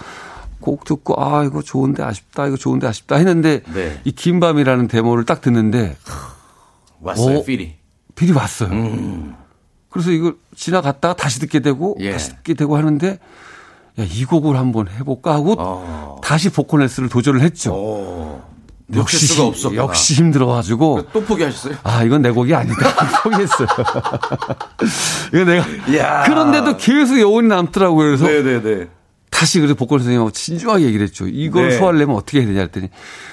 곡 0.61 0.85
듣고 0.85 1.15
아 1.23 1.45
이거 1.45 1.63
좋은데 1.63 2.03
아쉽다 2.03 2.47
이거 2.47 2.57
좋은데 2.57 2.87
아쉽다 2.87 3.17
했는데 3.17 3.63
네. 3.73 4.01
이긴 4.05 4.41
밤이라는 4.41 4.89
데모를 4.89 5.25
딱 5.25 5.41
듣는데 5.41 5.97
왔어요, 7.01 7.39
어? 7.39 7.45
필이. 7.45 7.75
빌이 8.15 8.33
왔어요. 8.33 8.71
그래서 9.91 10.11
이걸 10.11 10.37
지나갔다가 10.55 11.15
다시 11.15 11.41
듣게 11.41 11.61
되고 11.61 11.97
예. 12.01 12.13
다시 12.13 12.31
듣게 12.31 12.55
되고 12.55 12.77
하는데 12.77 13.19
야, 13.99 14.05
이 14.05 14.25
곡을 14.25 14.57
한번 14.57 14.89
해볼까 14.89 15.33
하고 15.33 15.55
어. 15.59 16.21
다시 16.23 16.51
보컬 16.51 16.81
레슨을 16.81 17.09
도전을 17.09 17.41
했죠. 17.41 17.73
오. 17.73 18.36
놓칠 18.89 19.19
수가 19.19 19.43
힘- 19.43 19.49
없었구나. 19.49 19.83
역시 19.83 20.15
힘들어가지고 20.15 21.07
또 21.13 21.25
포기하셨어요? 21.25 21.77
아 21.83 22.05
이건 22.05 22.23
내 22.23 22.31
곡이 22.31 22.55
아니다 22.55 22.77
포기했어요. 23.23 23.67
이거 25.35 25.45
내가 25.45 25.65
이야. 25.89 26.23
그런데도 26.25 26.77
계속 26.77 27.19
여운이 27.21 27.49
남더라고요. 27.49 28.07
그래서 28.17 28.27
네네네. 28.27 28.89
다시 29.31 29.59
그래서 29.59 29.75
보컬 29.75 29.99
선생님하고 29.99 30.31
진중하게 30.31 30.85
얘기를 30.85 31.05
했죠. 31.07 31.27
이걸 31.27 31.71
네. 31.71 31.77
소화하려면 31.79 32.17
어떻게 32.17 32.39
해야 32.41 32.47
되냐 32.47 32.61
했더니 32.63 32.89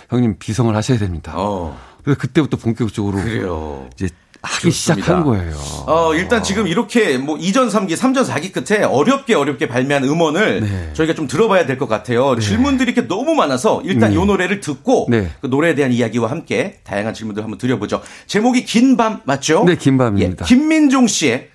형님 0.09 0.37
비성을 0.39 0.75
하셔야 0.75 0.97
됩니다. 0.97 1.33
어. 1.35 1.77
그래서 2.03 2.19
그때부터 2.19 2.57
본격적으로 2.57 3.17
그래요. 3.19 3.87
이제 3.93 4.09
하기 4.43 4.63
좋습니다. 4.71 5.05
시작한 5.05 5.23
거예요. 5.23 5.53
어, 5.87 6.13
일단 6.13 6.43
지금 6.43 6.67
이렇게 6.67 7.17
뭐 7.17 7.37
2전 7.37 7.69
3기, 7.69 7.95
3전 7.95 8.25
4기 8.25 8.51
끝에 8.51 8.83
어렵게 8.83 9.35
어렵게 9.35 9.67
발매한 9.69 10.03
음원을 10.03 10.61
네. 10.61 10.89
저희가 10.93 11.13
좀 11.15 11.27
들어봐야 11.27 11.65
될 11.65 11.77
것 11.77 11.87
같아요. 11.87 12.37
질문들이 12.37 12.91
이렇게 12.91 13.07
너무 13.07 13.33
많아서 13.35 13.81
일단 13.85 14.11
이 14.13 14.15
노래를 14.15 14.59
듣고 14.59 15.07
네. 15.09 15.29
그 15.41 15.47
노래에 15.47 15.75
대한 15.75 15.91
이야기와 15.91 16.29
함께 16.29 16.79
다양한 16.83 17.13
질문들 17.13 17.41
한번 17.41 17.57
드려보죠. 17.57 18.01
제목이 18.27 18.65
긴 18.65 18.97
밤 18.97 19.21
맞죠? 19.25 19.63
네, 19.65 19.75
긴 19.75 19.97
밤입니다. 19.97 20.45
예, 20.45 20.47
김민종 20.47 21.07
씨의 21.07 21.49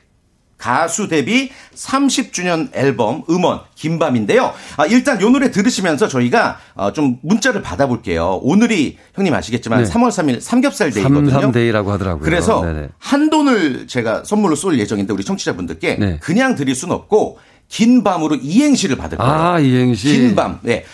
가수 0.58 1.08
데뷔 1.08 1.50
30주년 1.74 2.68
앨범 2.74 3.22
음원 3.30 3.60
긴밤인데요. 3.76 4.52
아, 4.76 4.86
일단 4.86 5.20
요 5.22 5.30
노래 5.30 5.50
들으시면서 5.50 6.08
저희가 6.08 6.58
어, 6.74 6.92
좀 6.92 7.18
문자를 7.22 7.62
받아볼게요. 7.62 8.40
오늘이 8.42 8.98
형님 9.14 9.32
아시겠지만 9.32 9.84
네. 9.84 9.88
3월 9.88 10.08
3일 10.08 10.40
삼겹살 10.40 10.90
데이거든요. 10.90 11.30
삼삼데이라고 11.30 11.92
하더라고요. 11.92 12.24
그래서 12.24 12.60
네네. 12.62 12.88
한돈을 12.98 13.86
제가 13.86 14.24
선물로 14.24 14.56
쏠 14.56 14.78
예정인데 14.78 15.12
우리 15.12 15.24
청취자분들께 15.24 15.96
네. 15.96 16.18
그냥 16.20 16.56
드릴 16.56 16.74
수는 16.74 16.94
없고 16.94 17.38
긴 17.68 18.02
밤으로 18.02 18.36
이행시를 18.36 18.96
받을 18.96 19.18
거예요. 19.18 19.32
아, 19.32 19.58
이행시. 19.60 20.08
긴 20.08 20.34
밤. 20.34 20.58
네. 20.62 20.84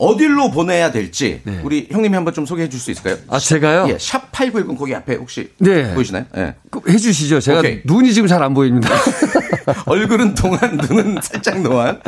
어디로 0.00 0.50
보내야 0.50 0.90
될지 0.92 1.42
네. 1.44 1.60
우리 1.62 1.86
형님이 1.90 2.14
한번 2.14 2.32
좀 2.32 2.46
소개해 2.46 2.68
줄 2.70 2.80
수 2.80 2.90
있을까요? 2.90 3.18
아, 3.28 3.38
제가요? 3.38 3.86
예, 3.90 3.98
샵 3.98 4.32
8910 4.32 4.78
거기 4.78 4.94
앞에 4.94 5.16
혹시 5.16 5.50
네. 5.58 5.92
보이시나요? 5.94 6.24
예. 6.38 6.54
그 6.70 6.80
해주시죠. 6.90 7.40
제가 7.40 7.58
오케이. 7.58 7.82
눈이 7.84 8.14
지금 8.14 8.26
잘 8.26 8.42
안 8.42 8.54
보입니다. 8.54 8.88
얼굴은 9.84 10.34
동안, 10.34 10.58
눈은 10.88 11.18
살짝 11.22 11.60
노안. 11.60 12.00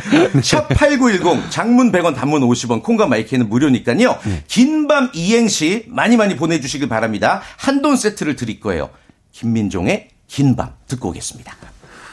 샵 0.43 0.69
8910, 0.71 1.51
장문 1.51 1.93
100원, 1.93 2.15
단문 2.15 2.41
50원, 2.43 2.83
콩과 2.83 3.07
마이크는 3.07 3.51
무료니까요. 3.51 4.19
네. 4.25 4.43
긴밤 4.49 5.11
이행시 5.13 5.85
많이 5.89 6.17
많이 6.17 6.35
보내주시길 6.37 6.89
바랍니다. 6.89 7.43
한돈 7.59 7.97
세트를 7.97 8.37
드릴 8.37 8.59
거예요. 8.61 8.89
김민종의 9.33 10.09
긴밤 10.29 10.71
듣고 10.89 11.11
오겠습니다. 11.11 11.55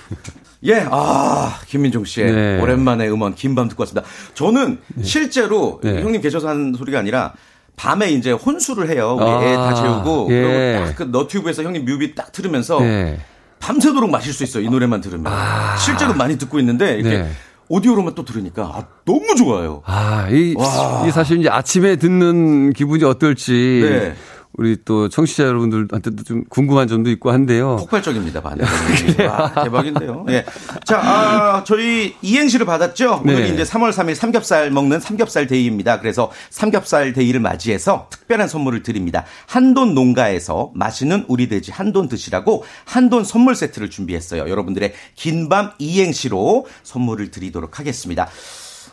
예, 0.63 0.86
아, 0.92 1.60
김민종 1.68 2.04
씨의 2.04 2.32
네. 2.34 2.62
오랜만에 2.62 3.08
음원 3.08 3.34
긴밤 3.36 3.70
듣고 3.70 3.84
왔습니다. 3.84 4.08
저는 4.34 4.80
실제로 5.01 5.80
네. 5.84 6.01
형님 6.01 6.22
계셔서 6.22 6.50
하는 6.50 6.74
소리가 6.74 7.00
아니라 7.00 7.34
밤에 7.78 8.12
이제 8.12 8.32
혼술을 8.32 8.89
해요. 8.89 9.16
우리 9.18 9.25
아, 9.25 9.42
애 9.41 9.58
다 9.58 9.74
재우고. 9.74 10.28
예. 10.32 10.42
그리고 10.42 10.86
딱 10.86 10.96
그 10.96 11.03
너튜브에서 11.04 11.63
형님 11.63 11.86
뮤비 11.86 12.13
딱 12.13 12.32
들으면서 12.34 12.80
네. 12.82 13.20
밤새도록 13.60 14.10
마실 14.10 14.34
수 14.34 14.44
있어요. 14.44 14.63
이 14.63 14.70
노래만 14.70 15.00
들으면. 15.01 15.32
실제로 15.78 16.13
많이 16.13 16.38
듣고 16.38 16.60
있는데 16.60 16.96
이렇게 16.96 17.20
네. 17.20 17.32
오디오로만 17.70 18.16
또 18.16 18.25
들으니까 18.25 18.63
아, 18.63 18.88
너무 19.06 19.36
좋아요. 19.38 19.82
아, 19.86 20.28
이, 20.30 20.56
와. 20.58 21.06
이 21.08 21.12
사실 21.12 21.39
이제 21.39 21.50
아침에 21.50 21.96
듣는 21.96 22.74
기분이 22.74 23.04
어떨지. 23.06 24.13
네. 24.51 24.60
우리 24.60 24.77
또 24.84 25.08
청취자 25.08 25.44
여러분들한테도 25.46 26.24
좀 26.24 26.44
궁금한 26.50 26.88
점도 26.88 27.10
있고 27.12 27.32
한데요. 27.32 27.77
폭발적입니다, 27.77 28.41
반응이. 28.41 28.68
와, 29.25 29.63
대박인데요. 29.63 30.25
예. 30.29 30.44
자, 30.86 31.00
아, 31.00 31.63
저희 31.63 32.15
이행시를 32.22 32.65
받았죠? 32.65 33.22
오늘이 33.24 33.50
네. 33.50 33.53
이제 33.53 33.63
3월 33.63 33.91
3일 33.91 34.15
삼겹살 34.15 34.70
먹는 34.72 35.00
삼겹살 35.00 35.48
데이입니다. 35.48 36.00
그래서 36.00 36.32
삼겹살 36.50 37.13
데이를 37.13 37.39
맞이해서 37.39 38.08
특별한 38.10 38.48
선물을 38.50 38.84
드립니다. 38.84 39.24
한돈 39.48 39.94
농가에서 39.94 40.72
맛있는 40.75 41.25
우리 41.29 41.48
돼지 41.48 41.72
한돈 41.72 42.10
드시라고 42.10 42.63
한돈 42.86 43.24
선물 43.24 43.56
세트를 43.56 43.89
준비했어요. 43.89 44.50
여러분들의 44.50 44.94
긴 45.15 45.48
밤 45.50 45.72
이행시로 45.79 46.68
선물을 46.84 47.32
드리도록 47.32 47.79
하겠습니다. 47.79 48.27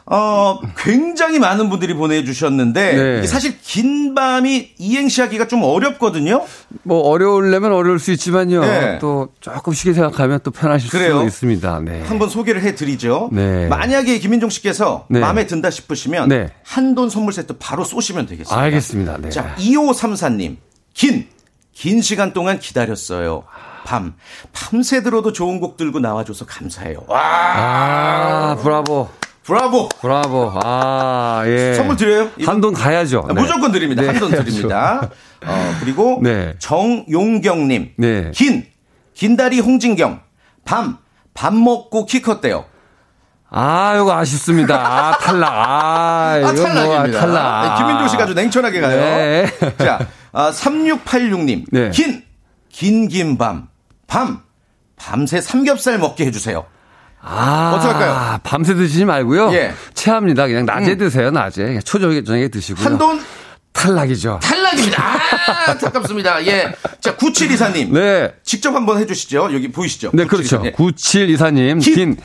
어, 0.09 0.61
굉장히 0.79 1.41
많은 1.41 1.69
분들이 1.69 1.93
보내주셨는데, 1.93 2.93
네. 2.95 3.27
사실 3.27 3.59
긴 3.61 4.15
밤이 4.15 4.75
이행시하기가 4.79 5.49
좀 5.49 5.65
어렵거든요? 5.65 6.45
뭐 6.85 7.01
어려울려면 7.01 7.73
어려울 7.73 7.99
수 7.99 8.13
있지만요. 8.13 8.61
네. 8.61 8.99
또 9.01 9.29
조금 9.41 9.73
쉽게 9.73 9.93
생각하면 9.95 10.39
또 10.45 10.53
편하실 10.53 10.91
그래요? 10.91 11.21
수 11.21 11.27
있습니다. 11.27 11.81
네. 11.81 12.03
한번 12.03 12.29
소개를 12.29 12.63
해드리죠. 12.63 13.31
네. 13.33 13.67
만약에 13.67 14.19
김민종 14.21 14.49
씨께서 14.49 15.07
네. 15.09 15.19
마음에 15.19 15.47
든다 15.47 15.71
싶으시면, 15.71 16.29
네. 16.29 16.53
한돈 16.63 17.11
선물 17.11 17.33
세트 17.33 17.57
바로 17.59 17.83
쏘시면 17.83 18.27
되겠습니다. 18.27 18.57
알겠습니다. 18.57 19.19
네. 19.19 19.31
자, 19.31 19.57
2534님. 19.59 20.57
긴, 20.95 21.27
긴 21.73 22.01
시간 22.01 22.33
동안 22.33 22.61
기다렸어요. 22.61 23.43
밤. 23.85 24.15
밤새 24.53 25.03
들어도 25.03 25.33
좋은 25.33 25.59
곡 25.61 25.77
들고 25.77 25.99
나와줘서 25.99 26.47
감사해요. 26.47 27.05
와, 27.09 27.21
아, 27.21 28.57
브라보. 28.63 29.09
브라보! 29.47 29.89
브라보. 30.01 30.61
아, 30.65 31.45
예. 31.47 31.75
선물 31.75 31.97
드려요? 31.97 32.31
한돈 32.45 32.75
가야죠. 32.75 33.27
아, 33.29 33.33
네. 33.33 33.41
무조건 33.41 33.71
드립니다. 33.71 34.03
네, 34.03 34.09
한돈 34.09 34.33
드립니다. 34.33 35.09
어, 35.47 35.77
그리고 35.81 36.19
네. 36.21 36.55
정용경 36.59 37.69
님. 37.69 37.93
네. 37.97 38.33
긴, 38.35 38.67
긴다리 39.15 39.61
홍진경. 39.61 40.21
밤, 40.65 40.99
밥 41.33 41.55
먹고 41.55 42.07
키 42.07 42.21
컸대요. 42.23 42.65
아, 43.49 43.95
이거 43.95 44.13
아쉽습니다. 44.19 44.75
아, 44.75 45.19
탈락. 45.19 45.53
아, 45.53 46.31
아, 46.33 46.39
이거 46.39 46.53
뭐, 46.53 46.65
탈락입니다. 46.65 47.21
탈락. 47.21 47.63
네, 47.63 47.79
김민종 47.79 48.09
씨가 48.09 48.25
아주 48.25 48.35
냉철하게 48.35 48.81
가요. 48.81 48.97
네. 48.97 49.47
자, 49.79 50.09
아, 50.33 50.51
3686님. 50.51 51.67
네. 51.71 51.91
긴, 51.91 52.25
긴, 52.69 53.07
긴 53.07 53.39
밤. 53.39 53.69
밤, 54.09 54.43
밤새 54.97 55.41
삼겹살 55.41 55.99
먹게 55.99 56.27
해주세요. 56.27 56.67
아, 57.29 57.73
어떡할까요? 57.77 58.39
밤새 58.45 58.75
드시지 58.75 59.05
말고요. 59.05 59.53
예. 59.53 59.75
체합니다. 59.95 60.47
그냥 60.47 60.65
낮에 60.65 60.97
드세요, 60.97 61.31
낮에. 61.31 61.81
초저녁에 61.85 62.49
드시고요. 62.49 62.85
한돈 62.85 63.21
탈락이죠. 63.73 64.39
탈락입니다. 64.43 65.03
아, 65.03 65.71
안타깝습니다. 65.73 66.47
예. 66.47 66.73
자, 67.01 67.17
9724님. 67.17 67.93
네. 67.93 68.33
직접 68.45 68.75
한번 68.75 68.99
해 68.99 69.07
주시죠. 69.07 69.51
여기 69.53 69.71
보이시죠? 69.71 70.11
네, 70.15 70.25
그렇죠. 70.25 70.63
9724님. 70.63 70.75
9724님. 70.77 71.83
긴. 71.83 71.95
긴. 71.95 72.17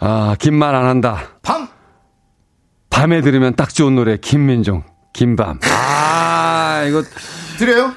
아, 0.00 0.34
긴 0.38 0.54
말 0.54 0.74
안 0.74 0.84
한다. 0.86 1.22
밤, 1.42 1.68
밤에 2.90 3.20
들으면 3.22 3.54
딱 3.54 3.72
좋은 3.72 3.94
노래, 3.94 4.16
김민종. 4.16 4.82
긴밤. 5.12 5.60
아, 5.62 6.84
이거, 6.88 7.02
드려요? 7.56 7.94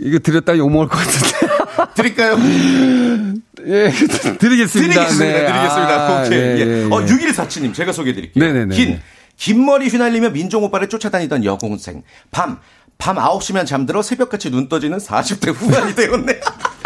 이거 0.00 0.18
드렸다 0.18 0.56
욕먹을 0.56 0.88
것 0.88 0.98
같은데. 0.98 1.48
드릴까요? 1.94 2.36
예, 3.66 3.90
드리겠습니다. 3.90 4.38
드리겠습니다. 4.38 5.24
네. 5.24 5.46
드리겠습니다. 5.46 6.08
아, 6.08 6.22
오케이. 6.24 6.38
예, 6.38 6.56
예. 6.56 6.60
예, 6.60 6.84
어, 6.90 7.02
예. 7.02 7.06
6147님, 7.06 7.74
제가 7.74 7.92
소개해 7.92 8.14
드릴게요. 8.14 8.44
네네네. 8.44 8.74
긴, 8.74 9.00
긴 9.36 9.64
머리 9.64 9.88
휘날리며 9.88 10.30
민종 10.30 10.64
오빠를 10.64 10.88
쫓아다니던 10.88 11.44
여공생. 11.44 12.02
밤, 12.30 12.58
밤 12.98 13.16
9시면 13.16 13.66
잠들어 13.66 14.02
새벽같이 14.02 14.50
눈 14.50 14.68
떠지는 14.68 14.98
40대 14.98 15.54
후반이 15.54 15.94
되었네. 15.94 16.40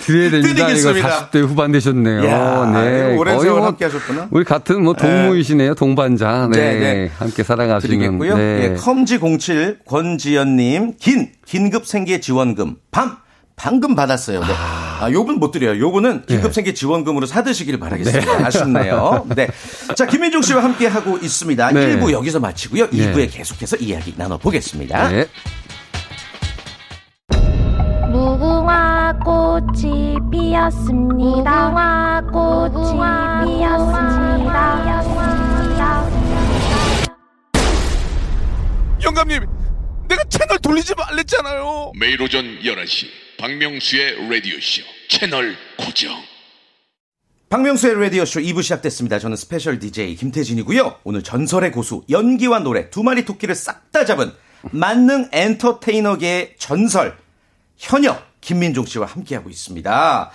드려야 0.00 0.30
됩니다. 0.30 0.50
이거 0.50 0.66
드리겠습니다. 0.66 1.30
40대 1.30 1.46
후반 1.46 1.72
되셨네요. 1.72 2.24
야, 2.26 2.70
네. 2.72 3.16
오랜 3.16 3.36
거의 3.36 3.40
세월 3.46 3.58
뭐 3.58 3.66
함께 3.68 3.84
하셨구나. 3.84 4.28
우리 4.30 4.44
같은 4.44 4.82
뭐 4.82 4.94
동무이시네요. 4.94 5.74
동반자. 5.74 6.48
네. 6.52 6.58
네, 6.58 6.78
네. 6.78 7.10
함께 7.18 7.42
살아가시는. 7.42 7.98
드리겠고요. 7.98 8.36
네. 8.36 8.42
예, 8.62 8.74
컴지07 8.76 9.84
권지연님, 9.86 10.94
긴, 10.98 11.32
긴급 11.46 11.86
생계 11.86 12.20
지원금. 12.20 12.76
밤, 12.90 13.16
방금 13.56 13.94
받았어요. 13.94 14.40
네. 14.40 14.46
아, 15.00 15.10
요분 15.12 15.36
못 15.36 15.50
드려요. 15.50 15.78
요분은 15.78 16.22
네. 16.26 16.26
긴급 16.26 16.54
생계 16.54 16.72
지원금으로 16.74 17.26
사드시길 17.26 17.78
바라겠습니다. 17.78 18.46
아쉽네요. 18.46 19.26
네. 19.36 19.48
자, 19.94 20.06
김민종 20.06 20.42
씨와 20.42 20.64
함께 20.64 20.86
하고 20.86 21.18
있습니다. 21.18 21.72
네. 21.72 21.96
1부 21.96 22.10
여기서 22.12 22.40
마치고요. 22.40 22.88
네. 22.90 23.12
2부에 23.12 23.28
계속해서 23.30 23.76
이야기 23.76 24.14
나눠보겠습니다. 24.16 25.08
네. 25.10 25.26
무궁화 28.20 29.18
꽃이 29.24 30.18
피었습니다. 30.30 31.70
무궁화 31.70 32.20
꽃이 32.30 32.92
피었습니다. 33.46 35.00
영감님, 39.02 39.46
내가 40.06 40.22
채널 40.24 40.58
돌리지 40.58 40.94
말랬잖아요. 40.94 41.92
매일 41.98 42.20
오전 42.20 42.44
11시 42.60 43.06
박명수의 43.38 44.28
라디오쇼 44.28 44.82
채널 45.08 45.56
고정 45.78 46.12
박명수의 47.48 48.02
라디오쇼 48.02 48.40
2부 48.40 48.62
시작됐습니다. 48.62 49.18
저는 49.18 49.36
스페셜 49.36 49.78
DJ 49.78 50.16
김태진이고요. 50.16 50.96
오늘 51.04 51.22
전설의 51.22 51.72
고수, 51.72 52.02
연기와 52.10 52.58
노래 52.58 52.90
두 52.90 53.02
마리 53.02 53.24
토끼를 53.24 53.54
싹 53.54 53.90
다 53.92 54.04
잡은 54.04 54.30
만능 54.72 55.28
엔터테이너계의 55.32 56.56
전설, 56.58 57.16
현역 57.80 58.22
김민종 58.42 58.84
씨와 58.84 59.06
함께하고 59.06 59.48
있습니다. 59.48 60.30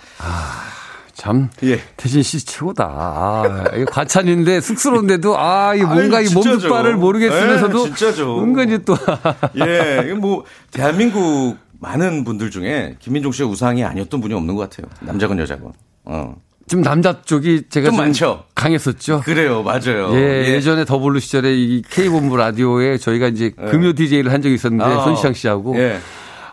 참. 1.14 1.48
예. 1.62 1.80
태진 1.96 2.22
씨 2.22 2.44
최고다. 2.44 2.84
아, 2.84 3.54
과찬인데 3.86 4.60
쑥스러운데도 4.60 5.38
아, 5.38 5.74
이 5.74 5.82
뭔가 5.82 6.18
아유, 6.18 6.26
이. 6.28 6.34
몸둘바를 6.34 6.96
모르겠으면서도 6.96 7.78
예, 7.78 7.84
진짜죠. 7.84 8.42
은근히 8.42 8.84
또 8.84 8.96
예, 9.64 10.12
뭐 10.12 10.44
대한민국 10.72 11.56
많은 11.80 12.24
분들 12.24 12.50
중에 12.50 12.96
김민종 12.98 13.32
씨의 13.32 13.48
우상이 13.48 13.82
아니었던 13.84 14.20
분이 14.20 14.34
없는 14.34 14.56
것 14.56 14.68
같아요. 14.68 14.90
남자건 15.00 15.38
여자건. 15.38 15.72
어. 16.04 16.34
좀 16.68 16.82
남자 16.82 17.22
쪽이 17.22 17.68
제가 17.70 17.90
좀좀 17.90 18.04
많죠. 18.04 18.44
강했었죠. 18.56 19.20
그래요, 19.24 19.62
맞아요. 19.62 20.10
예, 20.14 20.46
예, 20.48 20.60
전에 20.60 20.84
더블루 20.84 21.20
시절에 21.20 21.54
이 21.54 21.82
K본부 21.88 22.36
라디오에 22.36 22.98
저희가 22.98 23.28
이제 23.28 23.50
금요 23.50 23.92
DJ를 23.92 24.32
한 24.32 24.42
적이 24.42 24.56
있었는데 24.56 24.84
아, 24.84 25.04
손지창 25.04 25.32
씨하고 25.32 25.78
예. 25.78 26.00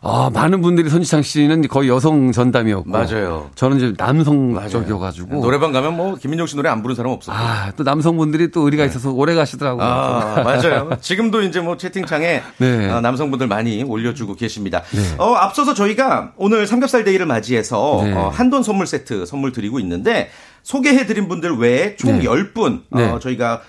아, 0.06 0.30
많은 0.34 0.62
분들이 0.62 0.89
손지창 0.89 1.22
씨는 1.22 1.68
거의 1.70 1.88
여성 1.88 2.34
전담이었고 2.34 2.89
맞아요. 2.89 3.50
저는 3.56 3.78
이제 3.78 3.94
남성 3.98 4.54
맞아요. 4.54 4.70
쪽이어가지고 4.70 5.42
노래방 5.42 5.72
가면 5.72 5.96
뭐 5.96 6.16
김민종 6.16 6.46
씨 6.46 6.58
노래 6.58 6.70
안 6.70 6.82
부르는 6.82 6.96
사람 6.96 7.13
없어요. 7.13 7.34
아, 7.38 7.72
또 7.78 7.84
남성분들이 7.84 8.52
또 8.52 8.62
의리가 8.66 8.84
있어서 8.86 9.12
오래 9.12 9.34
가시더라고요. 9.34 9.84
네. 9.86 9.89
아, 9.89 10.44
맞아요. 10.44 10.89
지금도 11.00 11.42
이제 11.44 11.62
뭐 11.62 11.78
채팅창에 11.78 12.42
네. 12.60 12.89
어, 12.92 13.00
남성분들 13.00 13.48
많이 13.48 13.82
올려주고 13.84 14.36
계십니다. 14.36 14.84
어, 15.18 15.36
앞서서 15.36 15.74
저희가 15.74 16.34
오늘 16.36 16.68
삼겹살 16.68 17.06
데이를 17.06 17.26
맞이해서 17.26 18.02
네. 18.04 18.13
어, 18.13 18.28
한돈 18.28 18.62
선물 18.63 18.88
세트 18.88 19.26
선물 19.26 19.54
드리고 19.54 19.80
있는데 19.80 20.30
소개해드린 20.63 21.30
분들 21.30 21.58
외에 21.58 21.96
총 21.96 22.20
네. 22.20 22.26
10분 22.26 22.82
네. 22.92 23.10
어, 23.10 23.20
저희가 23.20 23.62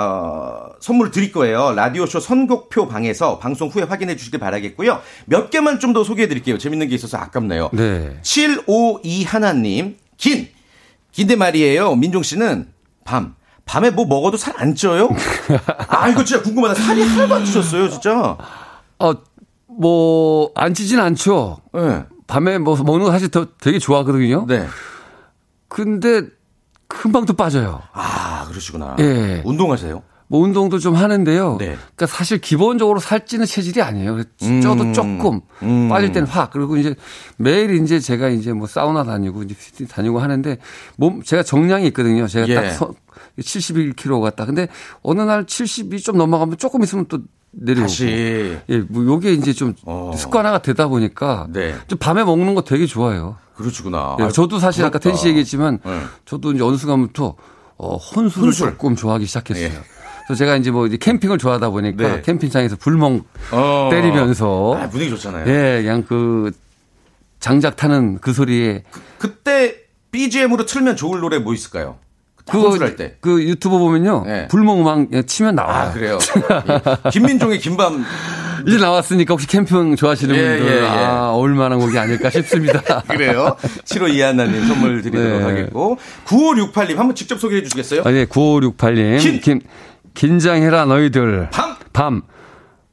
어, 0.00 0.70
선물 0.80 1.10
드릴 1.10 1.32
거예요. 1.32 1.72
라디오쇼 1.74 2.20
선곡표 2.20 2.86
방에서 2.86 3.38
방송 3.40 3.68
후에 3.68 3.82
확인해 3.82 4.14
주시길 4.16 4.38
바라겠고요. 4.38 5.00
몇 5.26 5.50
개만 5.50 5.80
좀 5.80 5.92
더 5.92 6.04
소개해 6.04 6.28
드릴게요. 6.28 6.56
재밌는 6.58 6.88
게 6.88 6.94
있어서 6.94 7.16
아깝네요. 7.18 7.70
네. 7.72 8.18
752 8.22 9.24
하나님, 9.24 9.96
긴, 10.16 10.48
긴데 11.12 11.34
말이에요. 11.36 11.96
민종 11.96 12.22
씨는 12.22 12.68
밤, 13.04 13.34
밤에 13.64 13.90
뭐 13.90 14.06
먹어도 14.06 14.36
살 14.36 14.54
안 14.58 14.74
쪄요? 14.74 15.08
아, 15.88 16.08
이거 16.08 16.22
진짜 16.22 16.42
궁금하다. 16.42 16.74
살이 16.74 17.02
하나도 17.02 17.34
안 17.34 17.44
찌셨어요, 17.44 17.88
진짜. 17.88 18.36
어, 19.00 19.12
뭐, 19.66 20.50
안 20.54 20.74
찌진 20.74 21.00
않죠. 21.00 21.58
네. 21.72 22.04
밤에 22.26 22.58
뭐 22.58 22.76
먹는 22.76 23.06
거 23.06 23.10
사실 23.10 23.28
더 23.30 23.46
되게 23.60 23.78
좋아하거든요. 23.78 24.44
네. 24.46 24.66
근데 25.68 26.22
금방 26.88 27.26
또 27.26 27.34
빠져요. 27.34 27.82
아, 27.92 28.46
그러시구나. 28.48 28.96
예. 28.98 29.42
운동하세요? 29.44 30.02
뭐 30.30 30.40
운동도 30.40 30.78
좀 30.78 30.94
하는데요. 30.94 31.56
네. 31.58 31.66
그러니까 31.66 32.06
사실 32.06 32.38
기본적으로 32.38 33.00
살찌는 33.00 33.46
체질이 33.46 33.80
아니에요. 33.80 34.22
쪄도 34.62 34.92
조금 34.92 35.40
음. 35.62 35.88
빠질 35.88 36.12
때는 36.12 36.28
확 36.28 36.50
그리고 36.50 36.76
이제 36.76 36.94
매일 37.38 37.82
이제 37.82 37.98
제가 37.98 38.28
이제 38.28 38.52
뭐 38.52 38.66
사우나 38.66 39.04
다니고 39.04 39.42
이제 39.44 39.54
피트니스 39.54 39.94
다니고 39.94 40.18
하는데 40.18 40.58
몸 40.96 41.22
제가 41.22 41.42
정량이 41.42 41.86
있거든요. 41.88 42.26
제가 42.26 42.46
예. 42.48 42.54
딱 42.54 42.70
서, 42.72 42.92
71kg 43.38 44.20
같다. 44.20 44.44
근데 44.44 44.68
어느 45.02 45.22
날 45.22 45.46
70이 45.46 46.04
좀 46.04 46.18
넘어가면 46.18 46.58
조금 46.58 46.82
있으면 46.82 47.06
또 47.08 47.20
내려오고. 47.50 47.82
다시. 47.88 48.06
예, 48.68 48.78
뭐 48.88 49.04
요게 49.04 49.32
이제 49.34 49.52
좀 49.52 49.74
어. 49.84 50.12
습관화가 50.16 50.62
되다 50.62 50.88
보니까 50.88 51.46
네. 51.50 51.74
좀 51.86 51.98
밤에 51.98 52.24
먹는 52.24 52.54
거 52.54 52.62
되게 52.62 52.86
좋아해요. 52.86 53.36
그러시구나. 53.54 54.16
예, 54.20 54.24
아, 54.24 54.28
저도 54.28 54.58
사실 54.58 54.82
아까 54.84 54.98
부럽다. 54.98 55.10
텐씨 55.10 55.28
얘기했지만 55.28 55.80
네. 55.84 56.00
저도 56.24 56.52
이제 56.52 56.62
어느 56.62 56.76
순간부터 56.76 57.34
어, 57.78 57.96
혼술을 57.96 58.46
혼술. 58.48 58.70
조금 58.70 58.96
좋아하기 58.96 59.26
시작했어요. 59.26 59.64
예. 59.66 59.72
그래서 60.26 60.38
제가 60.38 60.56
이제 60.56 60.70
뭐 60.70 60.86
이제 60.86 60.96
캠핑을 60.98 61.38
좋아하다 61.38 61.70
보니까 61.70 62.16
네. 62.16 62.22
캠핑장에서 62.22 62.76
불멍 62.76 63.22
어. 63.50 63.88
때리면서 63.90 64.76
아, 64.78 64.88
분위기 64.90 65.10
좋잖아요. 65.10 65.46
예, 65.48 65.82
그냥 65.82 66.04
그 66.06 66.50
장작 67.40 67.76
타는 67.76 68.18
그 68.20 68.32
소리에 68.32 68.84
그때 69.18 69.76
BGM으로 70.10 70.66
틀면 70.66 70.96
좋을 70.96 71.20
노래 71.20 71.38
뭐 71.38 71.54
있을까요? 71.54 71.96
혼술할 72.52 72.96
때. 72.96 73.16
그 73.20 73.42
유튜브 73.42 73.78
보면요. 73.78 74.24
네. 74.26 74.48
불멍 74.48 74.80
음악 74.80 75.08
그냥 75.08 75.26
치면 75.26 75.54
나와요. 75.54 75.88
아, 75.88 75.92
그래요. 75.92 76.18
예. 77.06 77.10
김민종의 77.10 77.58
김밤 77.58 78.04
이제 78.66 78.76
나왔으니까 78.76 79.34
혹시 79.34 79.46
캠핑 79.46 79.96
좋아하시는 79.96 80.34
예, 80.34 80.58
분들 80.58 80.66
예, 80.66 80.82
예. 80.82 80.86
아, 80.86 81.30
어울 81.30 81.54
만한 81.54 81.78
곡이 81.78 81.96
아닐까 81.98 82.30
싶습니다. 82.30 82.80
그래요. 83.08 83.56
7호 83.84 84.12
이하나님 84.12 84.66
선물 84.66 85.02
드리도록 85.02 85.38
네. 85.40 85.44
하겠고. 85.44 85.98
9568님 86.26 86.96
한번 86.96 87.14
직접 87.14 87.38
소개해 87.38 87.62
주시겠어요? 87.62 88.02
아, 88.04 88.12
예, 88.12 88.24
9568님. 88.26 89.20
긴. 89.20 89.40
긴, 89.40 89.60
긴장해라, 90.14 90.86
너희들. 90.86 91.48
밤! 91.52 91.76
밤. 91.92 92.22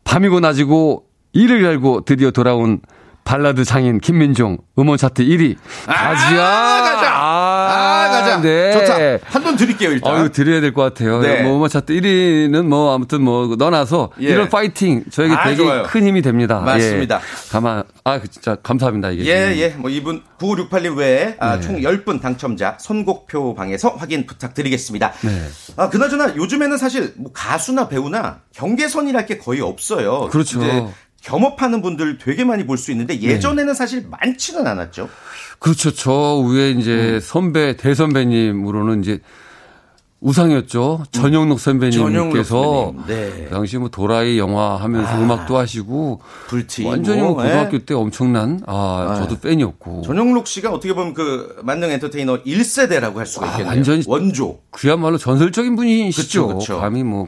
밤이고 0.04 0.39
낮이고 0.39 1.06
이를 1.34 1.63
갈고 1.63 2.02
드디어 2.06 2.32
돌아온 2.32 2.80
발라드 3.26 3.66
장인 3.66 4.00
김민종 4.00 4.60
음원 4.78 4.98
차트 5.00 5.24
1위. 5.24 5.56
가자! 5.88 6.36
가자! 6.36 7.12
아, 7.12 8.08
가자! 8.12 8.42
네. 8.42 8.72
좋다. 8.72 9.28
한 9.34 9.44
돈 9.44 9.56
드릴게요, 9.58 9.92
일단. 9.92 10.14
어, 10.14 10.20
이거 10.20 10.30
드려야 10.30 10.62
될 10.62 10.74
것 10.74 10.82
같아요. 10.84 11.22
네. 11.22 11.42
뭐 11.42 11.56
음원 11.56 11.70
차트 11.70 11.92
1위는 11.94 12.66
뭐 12.68 12.94
아무튼 12.94 13.24
뭐 13.24 13.56
넣어놔서 13.58 14.12
예. 14.22 14.26
이런 14.30 14.48
파이팅 14.50 15.04
저에게 15.12 15.34
아, 15.34 15.44
되게 15.44 15.56
좋아요. 15.58 15.84
큰 15.84 16.06
힘이 16.06 16.22
됩니다. 16.22 16.60
맞습니다. 16.60 17.16
예. 17.18 17.50
가만, 17.52 17.84
아, 18.04 18.20
진짜 18.30 18.56
감사합니다. 18.62 19.10
이게. 19.10 19.26
예, 19.26 19.56
예. 19.58 19.70
뭐 19.70 19.90
이분 19.90 20.22
9568님 20.40 20.96
외에 20.98 21.26
네. 21.26 21.36
아, 21.40 21.60
총 21.60 21.78
10분 21.80 22.22
당첨자 22.22 22.78
선곡표 22.80 23.56
방에서 23.56 23.90
확인 23.98 24.28
부탁드리겠습니다. 24.28 25.14
네. 25.24 25.42
아, 25.78 25.90
그나저나 25.90 26.36
요즘에는 26.36 26.78
사실 26.78 27.14
뭐 27.18 27.32
가수나 27.34 27.88
배우나 27.90 28.42
경계선이랄 28.54 29.26
게 29.26 29.38
거의 29.40 29.62
없어요. 29.62 30.28
그렇죠. 30.32 30.94
겸업하는 31.26 31.82
분들 31.82 32.18
되게 32.20 32.44
많이 32.44 32.66
볼 32.66 32.78
수 32.78 32.92
있는데 32.92 33.18
네. 33.20 33.22
예전에는 33.28 33.74
사실 33.74 34.06
많지는 34.10 34.66
않았죠. 34.68 35.10
그렇죠. 35.60 35.92
저 35.94 36.38
위에 36.40 36.74
음. 36.74 36.80
이제 36.80 37.20
선배, 37.22 37.76
대선배님으로는 37.78 39.02
이제 39.02 39.20
우상이었죠. 40.22 41.04
전영록 41.12 41.60
선배님께서 41.60 42.94
선배님. 42.96 43.06
네. 43.08 43.46
그 43.46 43.50
당시 43.54 43.78
뭐 43.78 43.90
도라이 43.90 44.40
영화 44.40 44.76
하면서 44.76 45.22
음악도 45.22 45.58
하시고 45.58 46.22
불티. 46.48 46.84
완전히 46.86 47.22
뭐 47.22 47.32
예. 47.44 47.50
고등학교 47.50 47.78
때 47.80 47.94
엄청난 47.94 48.62
아, 48.66 49.18
저도 49.20 49.40
팬이었고 49.40 50.02
전용록 50.04 50.48
씨가 50.48 50.72
어떻게 50.72 50.94
보면 50.94 51.14
그 51.14 51.58
만능 51.64 51.92
엔터테이너 51.92 52.44
1세대라고 52.44 53.16
할 53.16 53.26
수가 53.28 53.46
아, 53.48 53.52
있겠네요. 53.52 53.70
완전히 53.76 54.04
원조. 54.08 54.60
그야말로 54.72 55.18
전설적인 55.18 55.76
분이시죠. 55.76 56.48
그쵸, 56.48 56.58
그쵸. 56.58 56.80
감히 56.80 57.04
뭐 57.04 57.28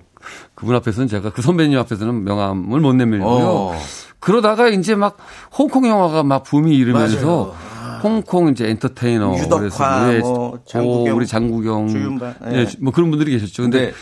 그분 0.57 0.75
앞에서는 0.75 1.07
제가 1.07 1.29
그 1.29 1.43
선배님 1.43 1.77
앞에서는 1.77 2.23
명함을 2.23 2.79
못 2.79 2.93
내밀고요. 2.93 3.29
어. 3.29 3.79
그러다가 4.19 4.69
이제 4.69 4.95
막 4.95 5.15
홍콩 5.55 5.87
영화가 5.87 6.23
막 6.23 6.43
붐이 6.43 6.75
일으면서 6.75 7.55
홍콩 8.01 8.49
이제 8.49 8.67
엔터테이너 8.67 9.37
유덕화, 9.37 9.59
그래서 9.59 10.13
예, 10.13 10.19
뭐고 10.19 10.59
장국영, 10.65 11.15
우리 11.15 11.27
장국영 11.27 11.87
주윤발, 11.89 12.35
예. 12.47 12.55
예. 12.57 12.67
뭐 12.79 12.91
그런 12.91 13.11
분들이 13.11 13.31
계셨죠. 13.33 13.63
근데 13.63 13.85
네. 13.87 13.93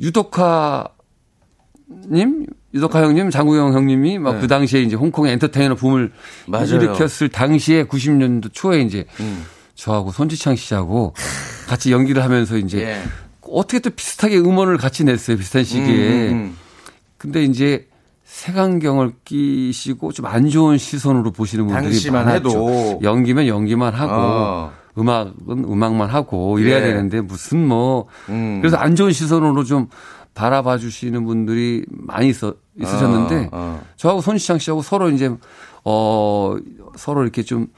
유덕화 0.00 0.86
님, 2.12 2.46
유덕화 2.72 3.02
형님, 3.02 3.30
장국영 3.30 3.74
형님이 3.74 4.20
막그 4.20 4.46
당시에 4.46 4.82
이제 4.82 4.94
홍콩의 4.94 5.32
엔터테이너 5.32 5.74
붐을 5.74 6.12
네. 6.12 6.50
맞아요. 6.50 6.66
일으켰을 6.66 7.30
당시에 7.30 7.84
90년도 7.84 8.50
초에 8.52 8.80
이제 8.82 9.06
음. 9.18 9.44
저하고 9.74 10.12
손지창 10.12 10.54
씨하고 10.54 11.14
같이 11.66 11.90
연기를 11.90 12.22
하면서 12.22 12.56
이제 12.56 12.82
예. 12.82 13.02
어떻게 13.52 13.78
또 13.80 13.90
비슷하게 13.90 14.38
음원을 14.38 14.76
같이 14.76 15.04
냈어요. 15.04 15.36
비슷한 15.36 15.64
시기에. 15.64 16.28
음, 16.28 16.32
음. 16.32 16.56
근데 17.18 17.42
이제 17.44 17.88
색안경을 18.24 19.12
끼시고 19.24 20.12
좀 20.12 20.26
안 20.26 20.48
좋은 20.48 20.76
시선으로 20.78 21.30
보시는 21.32 21.66
분들이 21.66 22.10
많았죠. 22.10 22.48
해도. 22.48 23.00
연기면 23.02 23.46
연기만 23.46 23.94
하고 23.94 24.12
어. 24.14 24.72
음악은 24.98 25.64
음악만 25.64 26.08
하고 26.08 26.58
이래야 26.58 26.78
예. 26.78 26.82
되는데 26.82 27.20
무슨 27.20 27.66
뭐 27.66 28.06
음. 28.28 28.58
그래서 28.60 28.76
안 28.76 28.96
좋은 28.96 29.12
시선으로 29.12 29.64
좀 29.64 29.88
바라봐 30.34 30.78
주시는 30.78 31.24
분들이 31.24 31.84
많이 31.88 32.28
있어 32.28 32.54
있으셨는데 32.78 33.44
어, 33.46 33.48
어. 33.52 33.82
저하고 33.96 34.20
손시창 34.20 34.58
씨하고 34.58 34.82
서로 34.82 35.08
이제 35.10 35.30
어 35.84 36.56
서로 36.96 37.22
이렇게 37.22 37.42
좀 37.42 37.68